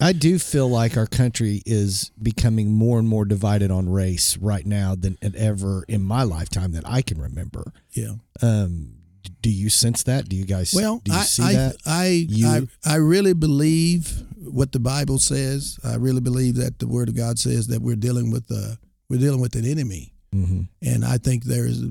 [0.01, 4.64] I do feel like our country is becoming more and more divided on race right
[4.64, 7.72] now than ever in my lifetime that I can remember.
[7.92, 8.14] yeah.
[8.42, 8.94] Um,
[9.42, 10.28] do you sense that?
[10.28, 10.72] Do you guys?
[10.74, 11.76] Well, do you I see I, that?
[11.86, 15.78] I, I I really believe what the Bible says.
[15.84, 18.76] I really believe that the Word of God says that we're dealing with uh
[19.09, 21.82] we're dealing with an enemy, hmm and I think there's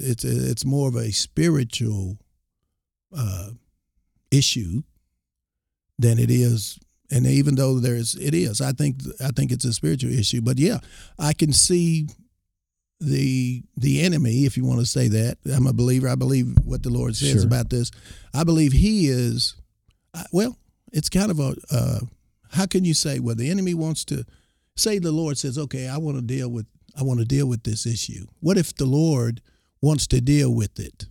[0.00, 2.18] it's it's more of a spiritual
[3.16, 3.50] uh,
[4.30, 4.82] issue
[5.98, 6.78] than it is.
[7.14, 10.40] And even though there's it is, I think I think it's a spiritual issue.
[10.42, 10.78] But yeah,
[11.18, 12.08] I can see
[12.98, 15.38] the the enemy, if you want to say that.
[15.54, 16.08] I'm a believer.
[16.08, 17.46] I believe what the Lord says Sure.
[17.46, 17.90] about this.
[18.34, 19.54] I believe He is.
[20.32, 20.58] Well,
[20.92, 21.54] it's kind of a.
[21.70, 22.00] Uh,
[22.50, 23.18] how can you say?
[23.20, 24.24] Well, the enemy wants to
[24.76, 24.98] say.
[24.98, 26.66] The Lord says, "Okay, I want to deal with.
[26.98, 29.40] I want to deal with this issue." What if the Lord
[29.80, 31.06] wants to deal with it?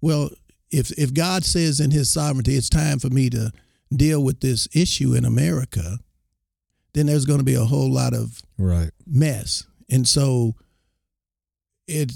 [0.00, 0.30] Well,
[0.70, 3.52] if if God says in His sovereignty, it's time for me to
[3.96, 5.98] deal with this issue in America,
[6.94, 8.90] then there's going to be a whole lot of Right.
[9.06, 9.64] mess.
[9.90, 10.54] And so
[11.86, 12.12] it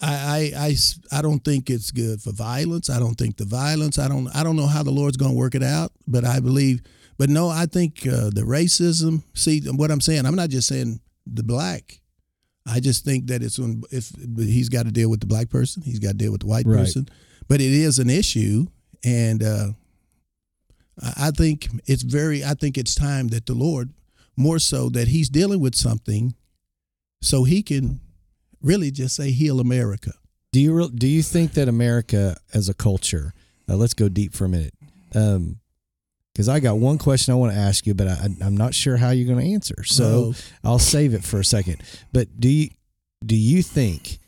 [0.00, 0.76] i i
[1.12, 2.88] i don't think it's good for violence.
[2.90, 3.98] I don't think the violence.
[3.98, 6.40] I don't I don't know how the Lord's going to work it out, but I
[6.40, 6.80] believe.
[7.16, 9.24] But no, I think uh, the racism.
[9.34, 10.24] See what I'm saying.
[10.24, 12.00] I'm not just saying the black.
[12.64, 15.82] I just think that it's when if he's got to deal with the black person,
[15.82, 16.78] he's got to deal with the white Right.
[16.78, 17.08] person.
[17.48, 18.66] But it is an issue,
[19.04, 19.68] and uh,
[21.02, 22.44] I think it's very.
[22.44, 23.90] I think it's time that the Lord,
[24.36, 26.34] more so that He's dealing with something,
[27.22, 28.00] so He can
[28.60, 30.12] really just say heal America.
[30.52, 33.34] Do you do you think that America as a culture?
[33.68, 34.74] Uh, let's go deep for a minute,
[35.12, 38.96] because I got one question I want to ask you, but I, I'm not sure
[38.96, 39.84] how you're going to answer.
[39.84, 40.34] So
[40.64, 41.82] I'll save it for a second.
[42.12, 42.70] But do you
[43.24, 44.18] do you think,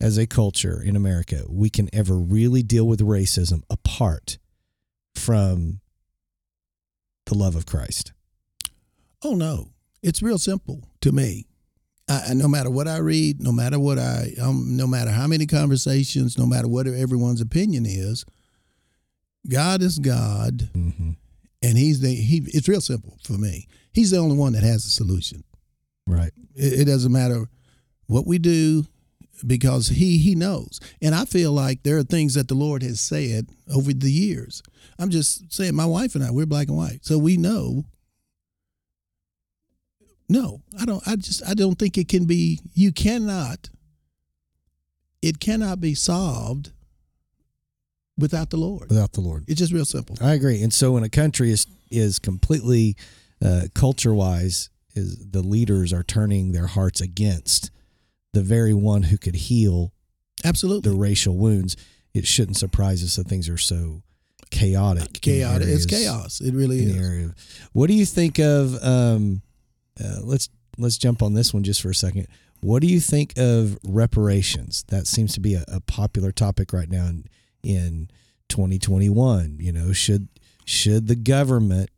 [0.00, 4.38] as a culture in America, we can ever really deal with racism apart
[5.14, 5.79] from
[7.30, 8.12] the love of Christ?
[9.24, 9.70] Oh no,
[10.02, 11.46] it's real simple to me.
[12.08, 15.46] I, no matter what I read, no matter what I, um, no matter how many
[15.46, 18.24] conversations, no matter what everyone's opinion is,
[19.48, 21.10] God is God, Mm-hmm.
[21.62, 22.42] and He's the He.
[22.48, 23.66] It's real simple for me.
[23.92, 25.44] He's the only one that has the solution.
[26.06, 26.32] Right.
[26.56, 27.46] It, it doesn't matter
[28.06, 28.84] what we do
[29.46, 30.80] because he he knows.
[31.02, 34.62] And I feel like there are things that the Lord has said over the years.
[34.98, 37.04] I'm just saying my wife and I we're black and white.
[37.04, 37.84] So we know
[40.28, 43.70] No, I don't I just I don't think it can be you cannot
[45.22, 46.72] it cannot be solved
[48.16, 48.88] without the Lord.
[48.88, 49.44] Without the Lord.
[49.48, 50.16] It's just real simple.
[50.20, 50.62] I agree.
[50.62, 52.96] And so when a country is is completely
[53.44, 57.70] uh, culture wise, is the leaders are turning their hearts against
[58.32, 59.92] the very one who could heal
[60.44, 60.90] Absolutely.
[60.90, 61.76] the racial wounds.
[62.14, 64.02] It shouldn't surprise us that things are so
[64.50, 65.20] chaotic.
[65.20, 65.68] Chaotic.
[65.68, 66.40] It's chaos.
[66.40, 66.96] It really is.
[66.96, 67.34] area.
[67.72, 68.82] What do you think of?
[68.82, 69.42] Um,
[70.02, 72.26] uh, let's let's jump on this one just for a second.
[72.60, 74.84] What do you think of reparations?
[74.88, 77.24] That seems to be a, a popular topic right now in,
[77.62, 78.10] in
[78.48, 79.58] 2021.
[79.60, 80.28] You know, should
[80.64, 81.90] should the government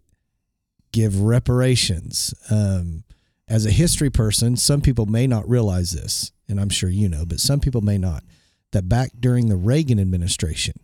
[0.93, 2.35] give reparations?
[2.51, 3.05] Um,
[3.53, 7.27] as a history person, some people may not realize this, and I'm sure you know,
[7.27, 8.25] but some people may not.
[8.71, 10.81] That back during the Reagan administration,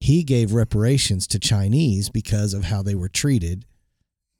[0.00, 3.66] he gave reparations to Chinese because of how they were treated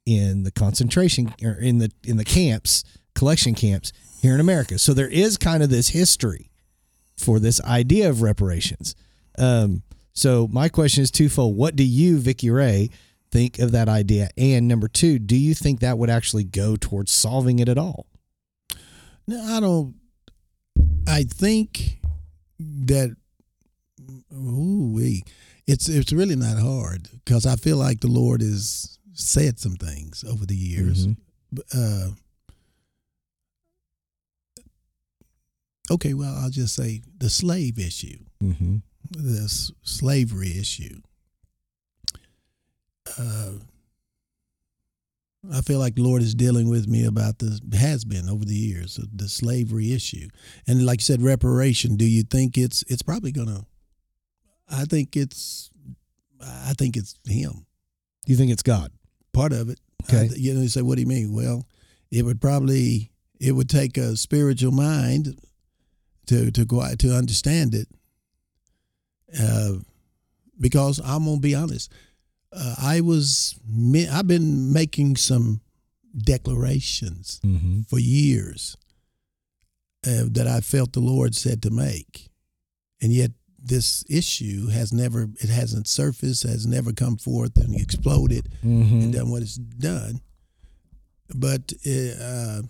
[0.07, 2.84] in the concentration or in the in the camps,
[3.14, 4.78] collection camps here in America.
[4.78, 6.51] So there is kind of this history
[7.18, 8.97] for this idea of reparations.
[9.36, 9.82] Um,
[10.14, 12.89] so my question is twofold: What do you, Vicky Ray,
[13.31, 14.29] think of that idea?
[14.37, 18.07] And number two, do you think that would actually go towards solving it at all?
[19.26, 19.95] No, I don't.
[21.07, 21.99] I think
[22.61, 23.14] that
[24.33, 24.99] ooh
[25.66, 30.24] it's it's really not hard because I feel like the Lord has said some things
[30.26, 31.07] over the years.
[31.07, 31.16] Mhm.
[31.74, 32.11] Uh,
[35.91, 38.76] okay, well, I'll just say the slave issue, Mm-hmm.
[39.11, 41.01] this slavery issue.
[43.18, 43.52] Uh,
[45.52, 48.54] I feel like the Lord is dealing with me about this, has been over the
[48.54, 50.28] years, the slavery issue.
[50.66, 53.64] And like you said, reparation, do you think it's, it's probably going to,
[54.68, 55.70] I think it's,
[56.42, 57.66] I think it's him,
[58.26, 58.92] Do You think it's God?
[59.32, 59.78] part of it.
[60.04, 60.28] Okay.
[60.32, 61.32] I- you know, you say, what do you mean?
[61.32, 61.66] Well,
[62.11, 65.38] it would probably, it would take a spiritual mind
[66.26, 67.88] to, to go to understand it.
[69.38, 69.74] Uh,
[70.59, 71.92] because I'm gonna be honest,
[72.53, 73.59] uh, I was
[74.11, 75.61] I've been making some
[76.16, 77.82] declarations Mm-hmm.
[77.82, 78.76] for years
[80.07, 82.28] uh, that I felt the Lord said to make,
[83.03, 88.49] and yet this issue has never it hasn't surfaced, has never come forth and exploded
[88.64, 89.01] Mm-hmm.
[89.01, 90.20] and done what it's done.
[91.34, 92.62] But uh,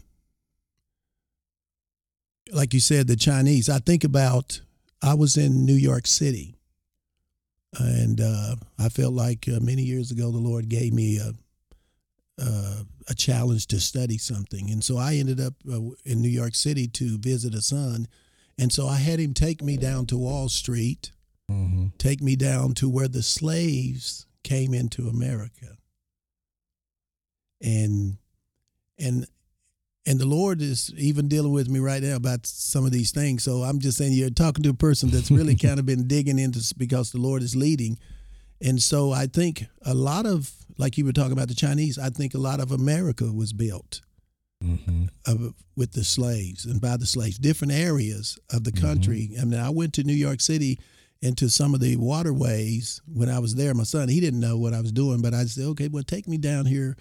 [2.53, 3.69] like you said, the Chinese.
[3.69, 4.61] I think about
[5.03, 6.57] I was in New York City,
[7.79, 11.33] and uh, I felt like uh, many years ago the Lord gave me a
[12.41, 16.55] uh, a challenge to study something, and so I ended up uh, in New York
[16.55, 18.07] City to visit a son,
[18.57, 21.13] and so I had him take me down to Wall Street,
[21.51, 21.87] Mm-hmm.
[21.97, 25.79] take me down to where the slaves came into America.
[27.61, 28.19] And
[28.99, 29.27] and
[30.09, 33.43] and the Lord is even dealing with me right now about some of these things.
[33.45, 36.39] So I'm just saying you're talking to a person that's really kind of been digging
[36.39, 37.99] into because the Lord is leading.
[38.61, 42.09] And so I think a lot of like you were talking about the Chinese, I
[42.11, 44.01] think a lot of America was built
[44.65, 45.05] Mm-hmm.
[45.25, 49.31] of, with the slaves and by the slaves, different areas of the country.
[49.41, 50.81] I mean, I went to New York City
[51.23, 53.73] into some of the waterways when I was there.
[53.73, 56.27] My son, he didn't know what I was doing, but I said, okay, well, take
[56.27, 56.97] me down here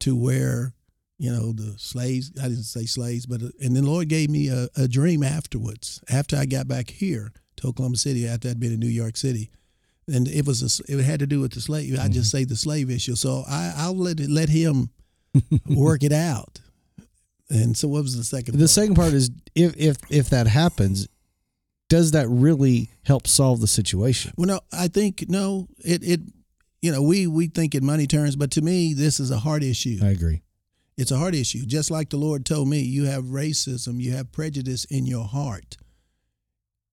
[0.00, 0.74] to where,
[1.18, 4.30] you know, the slaves, I didn't say slaves, but, uh, and then the Lord gave
[4.30, 8.60] me a, a dream afterwards, after I got back here to Oklahoma City, after I'd
[8.60, 9.50] been in New York City.
[10.06, 11.98] And it was, a, it had to do with the slave.
[11.98, 13.16] I just say the slave issue.
[13.16, 14.90] So I, I'll let it, let him
[15.66, 16.60] work it out.
[17.50, 18.54] And so, what was the second?
[18.54, 18.70] The part?
[18.70, 21.08] second part is if if if that happens,
[21.88, 24.32] does that really help solve the situation?
[24.36, 25.66] Well, no, I think no.
[25.78, 26.20] It it
[26.82, 29.62] you know we we think in money terms, but to me, this is a heart
[29.62, 29.98] issue.
[30.02, 30.42] I agree.
[30.98, 31.64] It's a heart issue.
[31.64, 35.78] Just like the Lord told me, you have racism, you have prejudice in your heart.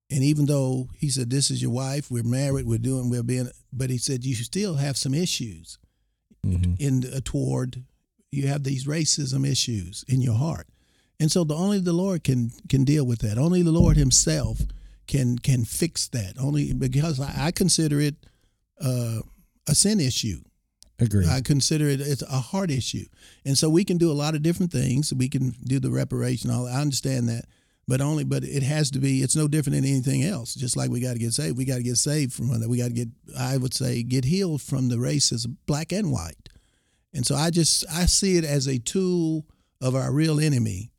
[0.10, 3.50] And even though He said this is your wife, we're married, we're doing, we're being,
[3.74, 5.78] but He said you still have some issues
[6.46, 6.74] Mm-hmm.
[6.78, 7.86] in uh, toward
[8.32, 10.68] you have these racism issues in your heart
[11.20, 14.60] and so the only the lord can can deal with that only the lord himself
[15.08, 18.28] can can fix that only because i, I consider it
[18.80, 19.22] uh,
[19.68, 20.42] a sin issue
[21.00, 21.28] Agree.
[21.28, 23.06] i consider it it's a heart issue.
[23.44, 25.14] And so we can do a lot of different things.
[25.14, 27.46] We can do the reparation all i understand that.
[27.88, 30.56] But only but it has to be it's no different than anything else.
[30.56, 32.78] Just like we got to get saved we got to get saved from that we
[32.78, 36.50] got to get i would say get healed from the racism black and white.
[37.14, 39.46] And so i just i see it as a tool
[39.82, 40.92] of our real enemy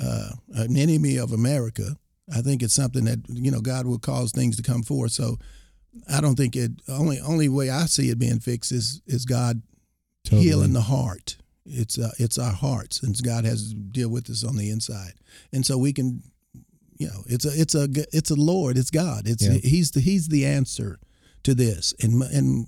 [0.00, 1.96] uh, an enemy of america.
[2.34, 5.12] I think it's something that you know god will cause things to come forth.
[5.12, 5.38] So
[6.10, 9.62] i don't think it only only way i see it being fixed is is god
[10.24, 10.42] Totally.
[10.44, 11.36] healing the heart
[11.66, 15.12] it's uh, it's our hearts and god has to deal with us on the inside
[15.52, 16.22] and so we can
[16.98, 19.54] you know it's a it's a it's a lord it's god it's Yeah.
[19.62, 20.98] he's the he's the answer
[21.42, 22.66] to this and and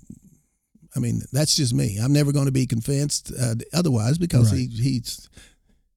[0.95, 4.67] i mean that's just me i'm never going to be convinced uh, otherwise because Right.
[4.69, 5.29] he he's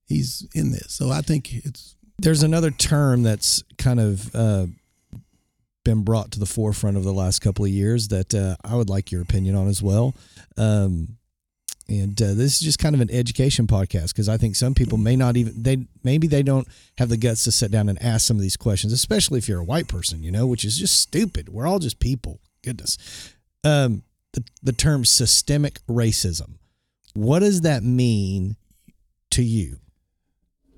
[0.07, 4.67] he's in this so i think it's There's another term that's kind of uh,
[5.83, 8.89] been brought to the forefront of the last couple of years that uh, I would
[8.89, 10.15] like your opinion on as well.
[10.57, 11.17] Um,
[11.87, 14.97] and uh, this is just kind of an education podcast because I think some people
[14.97, 16.67] may not even they maybe they don't
[16.97, 19.59] have the guts to sit down and ask some of these questions, especially if you're
[19.59, 21.49] a white person, you know, which is just stupid.
[21.49, 22.39] We're all just people.
[22.63, 22.97] Goodness.
[23.63, 24.03] Um,
[24.33, 26.55] the the term systemic racism.
[27.13, 28.55] What does that mean
[29.31, 29.77] to you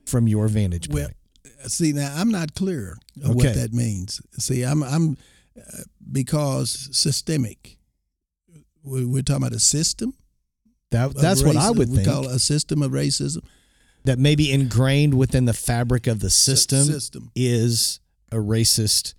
[0.06, 1.04] from your vantage point?
[1.04, 1.10] Well,
[1.68, 3.34] see now i'm not clear of Okay.
[3.48, 5.18] what that means see i'm i'm
[5.58, 7.78] uh, because systemic
[8.84, 10.14] we- we're talking about a system
[10.92, 12.08] That that's what I would we think.
[12.08, 13.44] call a system of racism
[14.06, 18.00] that may be ingrained within the fabric of the system system is
[18.32, 19.14] a racist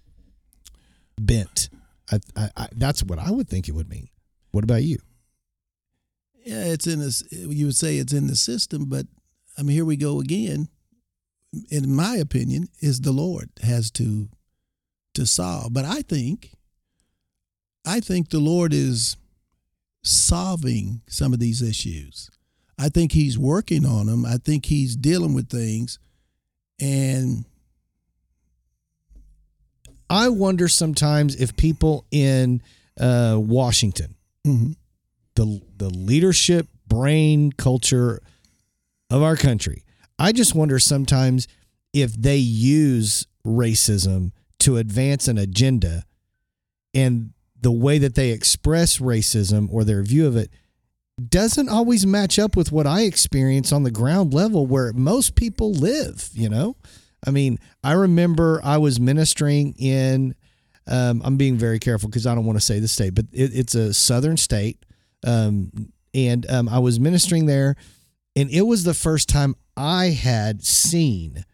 [1.19, 1.69] bent.
[2.13, 4.09] I, I, I, that's what I would think it would mean.
[4.51, 4.99] What about you?
[6.45, 7.23] Yeah, it's in this.
[7.33, 9.07] You would say it's in the system, but
[9.57, 10.69] I mean, here we go again.
[11.71, 14.29] In my opinion, is the Lord has to
[15.15, 15.73] to solve.
[15.73, 16.51] But I think
[17.87, 19.17] I think the Lord is
[20.03, 22.31] solving some of these issues.
[22.79, 24.25] I think He's working on them.
[24.25, 25.99] I think He's dealing with things,
[26.81, 27.45] and
[30.11, 32.63] I wonder sometimes if people in
[32.99, 34.77] uh, Washington, mhm.
[35.35, 38.21] the the leadership brain culture
[39.11, 39.84] of our country,
[40.19, 41.49] I just wonder sometimes
[41.93, 46.05] if they use racism to advance an agenda,
[46.95, 50.51] and the way that they express racism or their view of it
[51.29, 55.73] doesn't always match up with what I experience on the ground level where most people
[55.73, 56.77] live, you know?
[57.27, 60.35] I mean, I remember I was ministering in,
[60.87, 63.55] um, I'm being very careful because I don't want to say the state, but it,
[63.55, 64.85] it's a southern state.
[65.27, 67.77] Um, and um, I was ministering there,
[68.37, 71.45] and it was the first time I had seen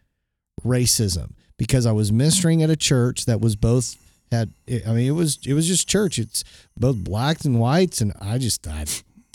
[0.65, 3.95] racism because I was ministering at a church that was both
[4.31, 6.43] had I mean it was it was just church it's
[6.77, 8.85] both blacks and whites and I just I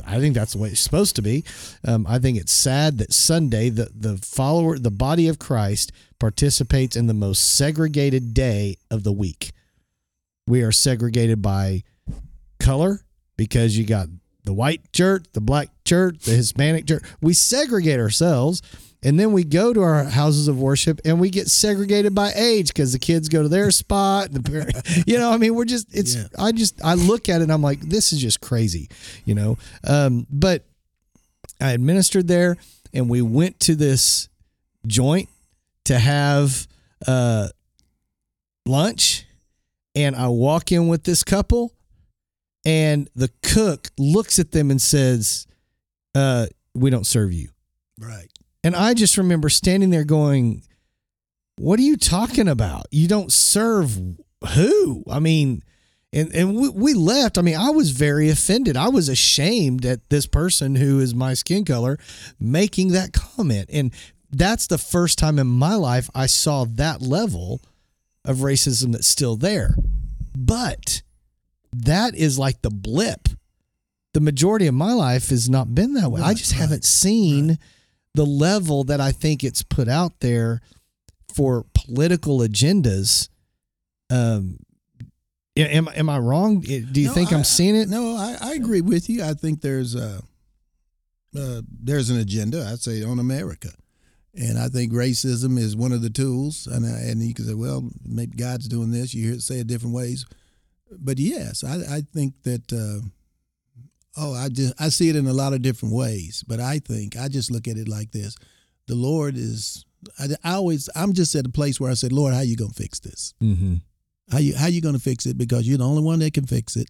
[0.07, 1.44] I think that's the way it's supposed to be.
[1.84, 6.97] Um, I think it's sad that Sunday the the follower the body of Christ participates
[6.97, 9.53] in the most segregated day of the week.
[10.47, 11.82] We are segregated by
[12.61, 13.01] color
[13.36, 14.09] because you got
[14.47, 17.03] the white church, the black church, the Hispanic church.
[17.20, 18.62] We segregate ourselves.
[19.03, 22.68] And then we go to our houses of worship and we get segregated by age
[22.68, 24.32] because the kids go to their spot.
[24.32, 24.74] The parent,
[25.07, 26.24] you know, I mean, we're just, it's, Yeah.
[26.38, 28.88] I just, I look at it and I'm like, this is just crazy,
[29.24, 29.59] you know.
[29.86, 30.64] Um, but
[31.61, 32.57] I administered there
[32.94, 34.28] and we went to this
[34.86, 35.28] joint
[35.84, 36.66] to have
[37.07, 37.49] uh,
[38.64, 39.24] lunch.
[39.94, 41.72] And I walk in with this couple
[42.67, 45.47] and the cook looks at them and says,
[46.14, 47.49] uh, We don't serve you.
[47.99, 48.29] right.
[48.64, 50.62] And I just remember standing there going,
[51.57, 52.87] What are you talking about?
[52.91, 53.99] You don't serve
[54.55, 55.05] who?
[55.09, 55.62] I mean,
[56.12, 57.39] and, and we, we left.
[57.39, 58.77] I mean, I was very offended.
[58.77, 61.99] I was ashamed at this person who is my skin color
[62.41, 63.71] making that comment.
[63.73, 63.93] And
[64.31, 67.61] that's the first time in my life I saw that level
[68.25, 69.77] of racism that's still there.
[70.37, 71.03] But
[71.85, 73.29] that is like the blip.
[74.14, 76.20] The majority of my life has not been that way.
[76.22, 77.59] I just right, haven't seen
[78.14, 80.62] the level that I think it's put out there
[81.35, 83.29] for political agendas.
[84.09, 84.59] Um,
[85.57, 86.61] am am I wrong?
[86.61, 87.89] Do you No, think I- I'm seeing it?
[87.89, 89.22] No, I, I agree with you.
[89.22, 90.22] I think there's a,
[91.39, 92.66] uh, there's an agenda.
[92.66, 93.68] I'd say on America,
[94.35, 96.66] and I think racism is one of the tools.
[96.66, 99.12] And and you can say, well, maybe God's doing this.
[99.12, 100.24] You hear it say it different ways,
[100.91, 102.72] but yes, I, I think that.
[102.72, 103.07] Uh,
[104.16, 106.45] oh, I just I see it in a lot of different ways.
[106.47, 108.37] But I think I just look at it like this:
[108.87, 109.84] the Lord is.
[110.18, 112.70] I, I always I'm just at a place where I said, Lord, how you gonna
[112.70, 113.34] fix this?
[113.43, 113.76] Mm-hmm.
[114.30, 115.39] How you how you going to fix it?
[115.39, 116.89] Because you're the only one that can fix it.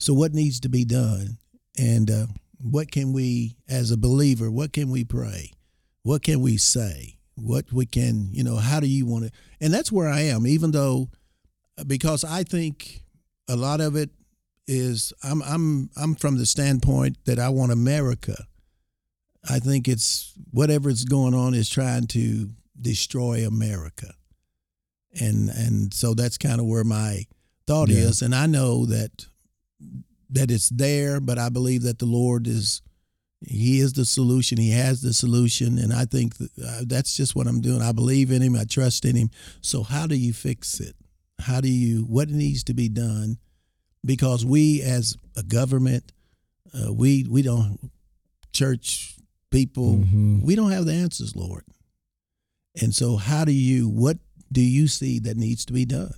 [0.00, 1.38] So what needs to be done,
[1.78, 2.26] and uh,
[2.58, 5.52] what can we, as a believer, what can we pray?
[6.02, 7.18] What can we say?
[7.36, 9.30] What we can, you know, how do you want to?
[9.60, 11.08] And that's where I am, even though,
[11.86, 13.04] because I think
[13.48, 14.10] a lot of it
[14.66, 18.46] is I'm I'm I'm from the standpoint that I want America.
[19.48, 24.12] I think it's whatever's going on is trying to destroy America.
[25.20, 27.24] And and so that's kind of where my
[27.66, 28.00] thought Yeah.
[28.08, 28.22] is.
[28.22, 29.26] And i know that
[30.30, 32.82] that it's there but i believe that the lord is
[33.46, 34.58] he is the solution.
[34.58, 35.78] He has the solution.
[35.78, 37.80] And i think uh, that's just what i'm doing.
[37.80, 38.56] I believe in him.
[38.56, 39.30] I trust in him.
[39.62, 40.96] So how do you fix it
[41.40, 43.38] how do you what needs to be done
[44.04, 46.12] because we as a government
[46.74, 47.78] uh, we we don't
[48.52, 49.16] church
[49.50, 50.42] people Mhm.
[50.42, 51.64] we don't have the answers lord
[52.80, 54.18] and so how do you what
[54.52, 56.12] do you see that needs to be done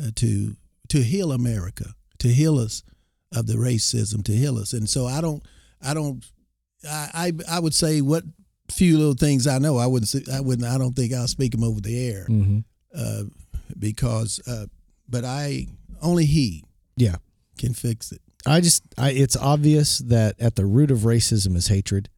[0.00, 0.56] uh, to
[0.88, 2.82] to heal america to heal us
[3.34, 5.42] of the racism to heal us and so i don't
[5.82, 6.24] i don't
[6.88, 8.24] i i, I would say what
[8.72, 11.52] few little things i know i wouldn't say, i wouldn't i don't think i'll speak
[11.52, 12.58] them over the air Mm-hmm.
[12.94, 13.24] uh,
[13.78, 14.66] because uh,
[15.08, 15.66] but i
[16.02, 16.64] only he
[16.96, 17.16] Yeah.
[17.58, 21.66] can fix it I just, I, it's obvious that at the root of racism is
[21.66, 22.08] hatred,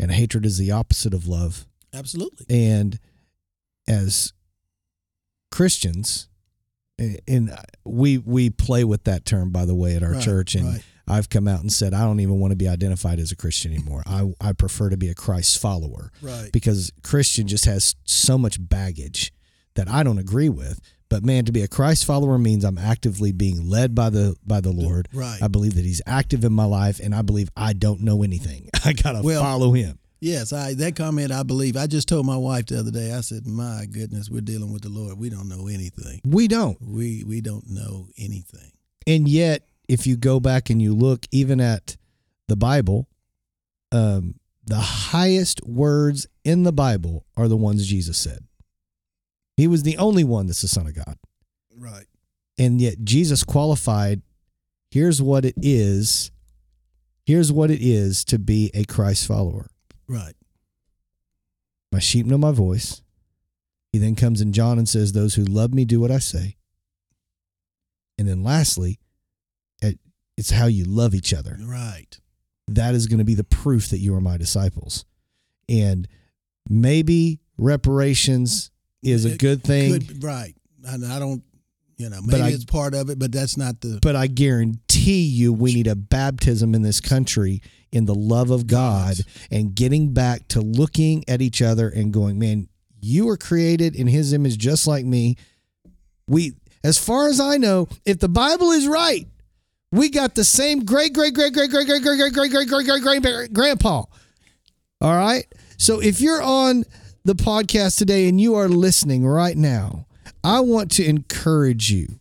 [0.00, 1.64] and hatred is the opposite of love.
[1.92, 2.98] absolutely And
[3.86, 4.32] as
[5.52, 6.28] Christians,
[6.98, 10.66] and we we play with that term by the way at our Right, church, and
[10.66, 10.82] right.
[11.06, 13.72] I've come out and said I don't even want to be identified as a Christian
[13.72, 14.02] anymore.
[14.06, 18.56] I I prefer to be a Christ follower right because Christian just has so much
[18.60, 19.32] baggage
[19.76, 20.80] that I don't agree with.
[21.10, 24.60] But man, to be a Christ follower means I'm actively being led by the by
[24.60, 25.08] the Lord.
[25.12, 28.22] right I believe that He's active in my life, and I believe I don't know
[28.22, 28.68] anything.
[28.84, 29.98] I gotta Well- follow Him.
[30.20, 31.76] Yes, I that comment I believe.
[31.76, 33.12] I just told my wife the other day.
[33.12, 35.18] I said, "My goodness, we're dealing with the Lord.
[35.18, 36.22] We don't know anything.
[36.24, 36.78] We don't.
[36.80, 38.72] We we don't know anything."
[39.06, 41.98] And yet, if you go back and you look even at
[42.48, 43.06] the Bible,
[43.92, 48.44] um, the highest words in the Bible are the ones Jesus said.
[49.56, 51.16] He was the only one that's the Son of God.
[51.76, 52.06] Right.
[52.58, 54.22] And yet, Jesus qualified
[54.90, 56.30] here's what it is.
[57.24, 59.66] Here's what it is to be a Christ follower.
[60.06, 60.34] Right.
[61.90, 63.02] My sheep know my voice.
[63.92, 66.56] He then comes in John and says, Those who love me do what I say.
[68.18, 68.98] And then lastly,
[70.36, 71.56] it's how you love each other.
[71.60, 72.18] Right.
[72.68, 75.04] That is going to be the proof that you are my disciples.
[75.68, 76.08] And
[76.68, 78.70] maybe reparations
[79.04, 80.54] is a good thing, Could- right.
[80.88, 81.42] I, I don't,
[81.96, 83.98] you know, But maybe I- it's part of it, but that's not the.
[84.02, 88.66] but I guarantee you we need a baptism in this country in the love of
[88.66, 89.16] God
[89.50, 92.68] and getting back to looking at each other and going, man,
[93.00, 95.36] you were created in his image just like me.
[96.26, 99.26] We as far as I know, if the Bible is right,
[99.92, 103.02] we got the same great great great great great great great great great great great
[103.02, 104.04] great great grandpa.
[105.00, 105.46] All right?
[105.78, 106.84] So if you're on
[107.26, 110.06] the podcast today and you are listening right now,
[110.42, 112.20] I want to encourage you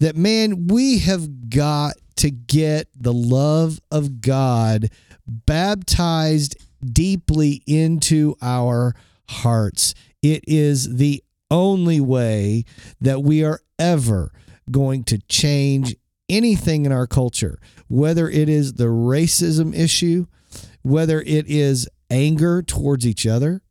[0.00, 4.90] that man, we have got to get the love of God
[5.26, 8.96] baptized deeply into our
[9.28, 9.94] hearts.
[10.22, 12.64] It is the only way
[13.00, 14.32] that we are ever
[14.72, 15.94] going to change
[16.28, 20.26] anything in our culture, whether it is the racism issue,
[20.82, 23.62] whether it is anger towards each other,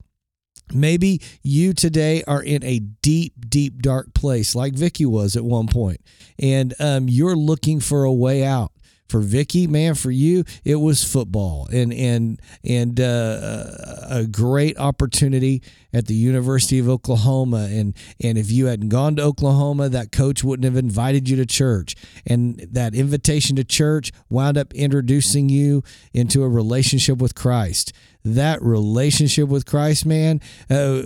[0.73, 5.67] Maybe you today are in a deep, deep, dark place, like Vicky was at one
[5.67, 6.01] point,
[6.39, 8.71] and um, you're looking for a way out.
[9.09, 13.65] For Vicky, man, for you, it was football and and and uh,
[14.09, 15.61] a great opportunity
[15.91, 17.67] at the University of Oklahoma.
[17.69, 17.93] And
[18.23, 21.93] and if you hadn't gone to Oklahoma, that coach wouldn't have invited you to church.
[22.25, 27.91] And that invitation to church wound up introducing you into a relationship with Christ
[28.23, 31.01] that relationship with Christ, man, uh,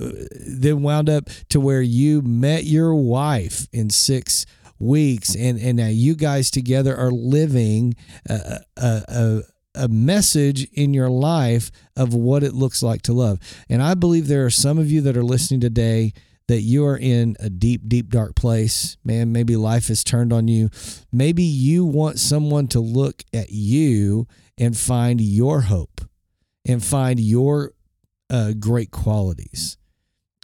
[0.48, 4.46] then wound up to where you met your wife in six
[4.80, 7.96] weeks, and and now you guys together are living
[8.30, 9.42] a a, a,
[9.76, 13.40] a message in your life of what it looks like to love.
[13.70, 16.14] And I believe there are some of you that are listening today
[16.48, 18.98] that you are in a deep, deep, dark place.
[19.04, 20.70] Man, maybe life has turned on you.
[21.12, 26.02] Maybe you want someone to look at you and find your hope
[26.66, 27.74] and find your
[28.30, 29.78] uh, great qualities.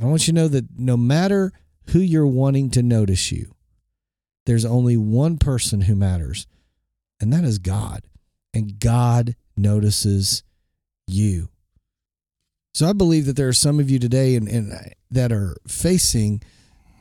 [0.01, 1.51] I want you to know that no matter
[1.89, 3.53] who you're wanting to notice you,
[4.45, 6.47] there's only one person who matters,
[7.19, 8.03] and that is God.
[8.53, 10.43] And God notices
[11.07, 11.49] you.
[12.74, 16.41] So I believe that there are some of you today and, and that are facing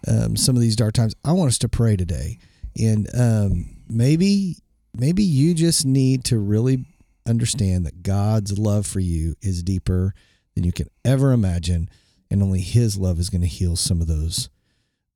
[0.06, 1.14] um, some of these dark times.
[1.24, 2.38] I want us to pray today,
[2.78, 4.56] and um, maybe
[4.94, 6.84] maybe you just need to really
[7.30, 10.14] understand that God's love for you is deeper
[10.54, 11.88] than you can ever imagine,
[12.30, 14.50] and only His love is going to heal some of those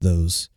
[0.01, 0.49] those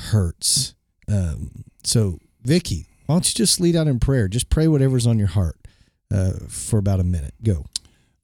[0.00, 0.74] hurts.
[1.08, 4.28] Um, so, Vicky, why don't you just lead out in prayer?
[4.28, 5.56] Just pray whatever's on your heart
[6.12, 7.34] uh, for about a minute.
[7.42, 7.64] Go.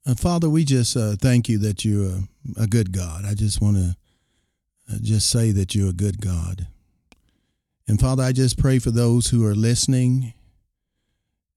[0.05, 3.25] Uh, Father, we just uh, thank you that you're a, a good God.
[3.25, 3.95] I just want to
[4.91, 6.67] uh, just say that you're a good God.
[7.87, 10.33] And Father, I just pray for those who are listening.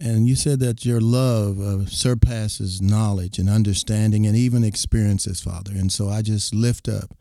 [0.00, 5.72] And you said that your love uh, surpasses knowledge and understanding and even experiences, Father.
[5.72, 7.16] And so I just lift up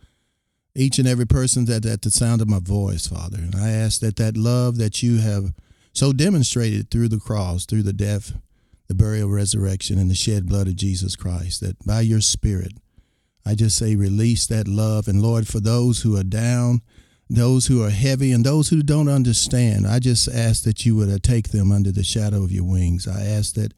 [0.75, 3.39] each and every person that at the sound of my voice, Father.
[3.39, 5.53] And I ask that that love that you have
[5.91, 8.33] so demonstrated through the cross, through the death,
[8.87, 12.73] the burial, resurrection, and the shed blood of Jesus Christ, that by your Spirit,
[13.43, 15.07] I just say release that love.
[15.07, 16.81] And Lord, for those who are down,
[17.29, 21.23] those who are heavy, and those who don't understand, I just ask that you would
[21.23, 23.07] take them under the shadow of your wings.
[23.07, 23.73] I ask that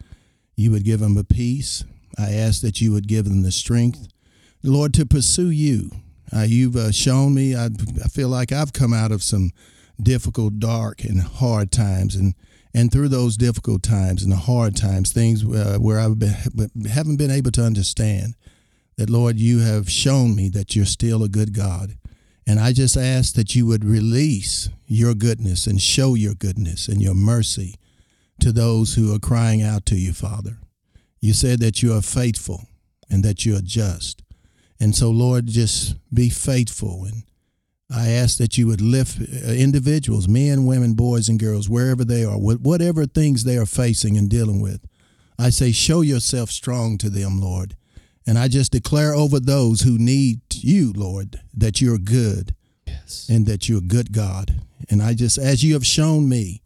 [0.55, 1.83] you would give them a peace.
[2.17, 4.07] I ask that you would give them the strength,
[4.61, 5.89] Lord, to pursue you.
[6.35, 9.51] Uh, you've uh, shown me, I, I feel like I've come out of some
[10.01, 12.15] difficult, dark, and hard times.
[12.15, 12.35] And
[12.73, 16.35] and through those difficult times and the hard times, things uh, where I've been,
[16.87, 18.35] haven't been able to understand,
[18.97, 21.97] that Lord, you have shown me that you're still a good God.
[22.49, 26.99] And I just ask that you would release your goodness and show your goodness and
[26.99, 27.75] your mercy
[28.39, 30.57] to those who are crying out to you, Father.
[31.21, 32.63] You said that you are faithful
[33.07, 34.23] and that you are just.
[34.79, 37.21] And so, Lord, just be faithful and
[37.91, 42.23] I ask that you would lift uh, individuals, men, women, boys, and girls, wherever they
[42.23, 44.87] are, whatever things they are facing and dealing with.
[45.37, 47.75] I say, show yourself strong to them, Lord.
[48.29, 52.53] And I just declare over those who need you, Lord, that you're good
[52.85, 53.25] Yes.
[53.27, 54.61] and that you're a good God.
[54.87, 56.61] And I just, as you have shown me,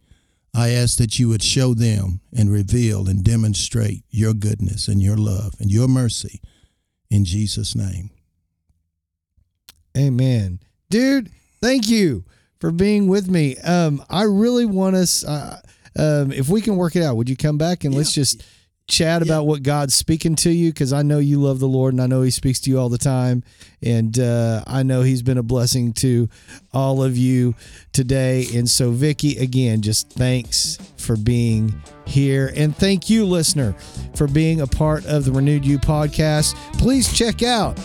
[0.54, 5.16] I ask that you would show them and reveal and demonstrate your goodness and your
[5.16, 6.42] love and your mercy
[7.10, 8.10] in Jesus' name.
[9.98, 10.60] Amen.
[10.90, 11.30] Dude,
[11.62, 12.26] thank you
[12.60, 13.56] for being with me.
[13.60, 15.62] Um, I really want us, uh,
[15.98, 18.44] um, if we can work it out, would you come back and let's just
[18.88, 20.72] chat about what God's speaking to you?
[20.72, 22.90] Because I know you love the Lord and I know He speaks to you all
[22.90, 23.44] the time.
[23.86, 26.30] And uh, I know He's been a blessing to
[26.74, 27.56] all of you
[27.92, 28.48] today.
[28.54, 31.74] And so, Vicki, again, just thanks for being
[32.06, 32.54] here.
[32.56, 33.74] And thank you, listener,
[34.16, 36.56] for being a part of the Renewed You podcast.
[36.78, 37.78] Please check out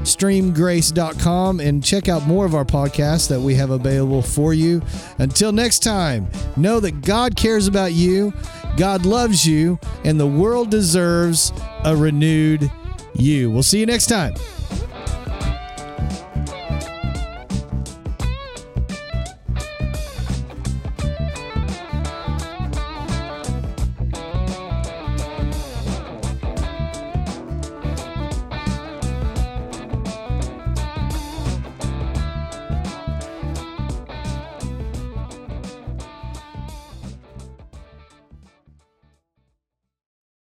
[0.00, 4.82] streamgrace.com and check out more of our podcasts that we have available for you.
[5.18, 8.32] Until next time, know that God cares about you,
[8.76, 11.52] God loves you, and the world deserves
[11.84, 12.70] a renewed
[13.14, 13.50] you.
[13.50, 14.34] We'll see you next time.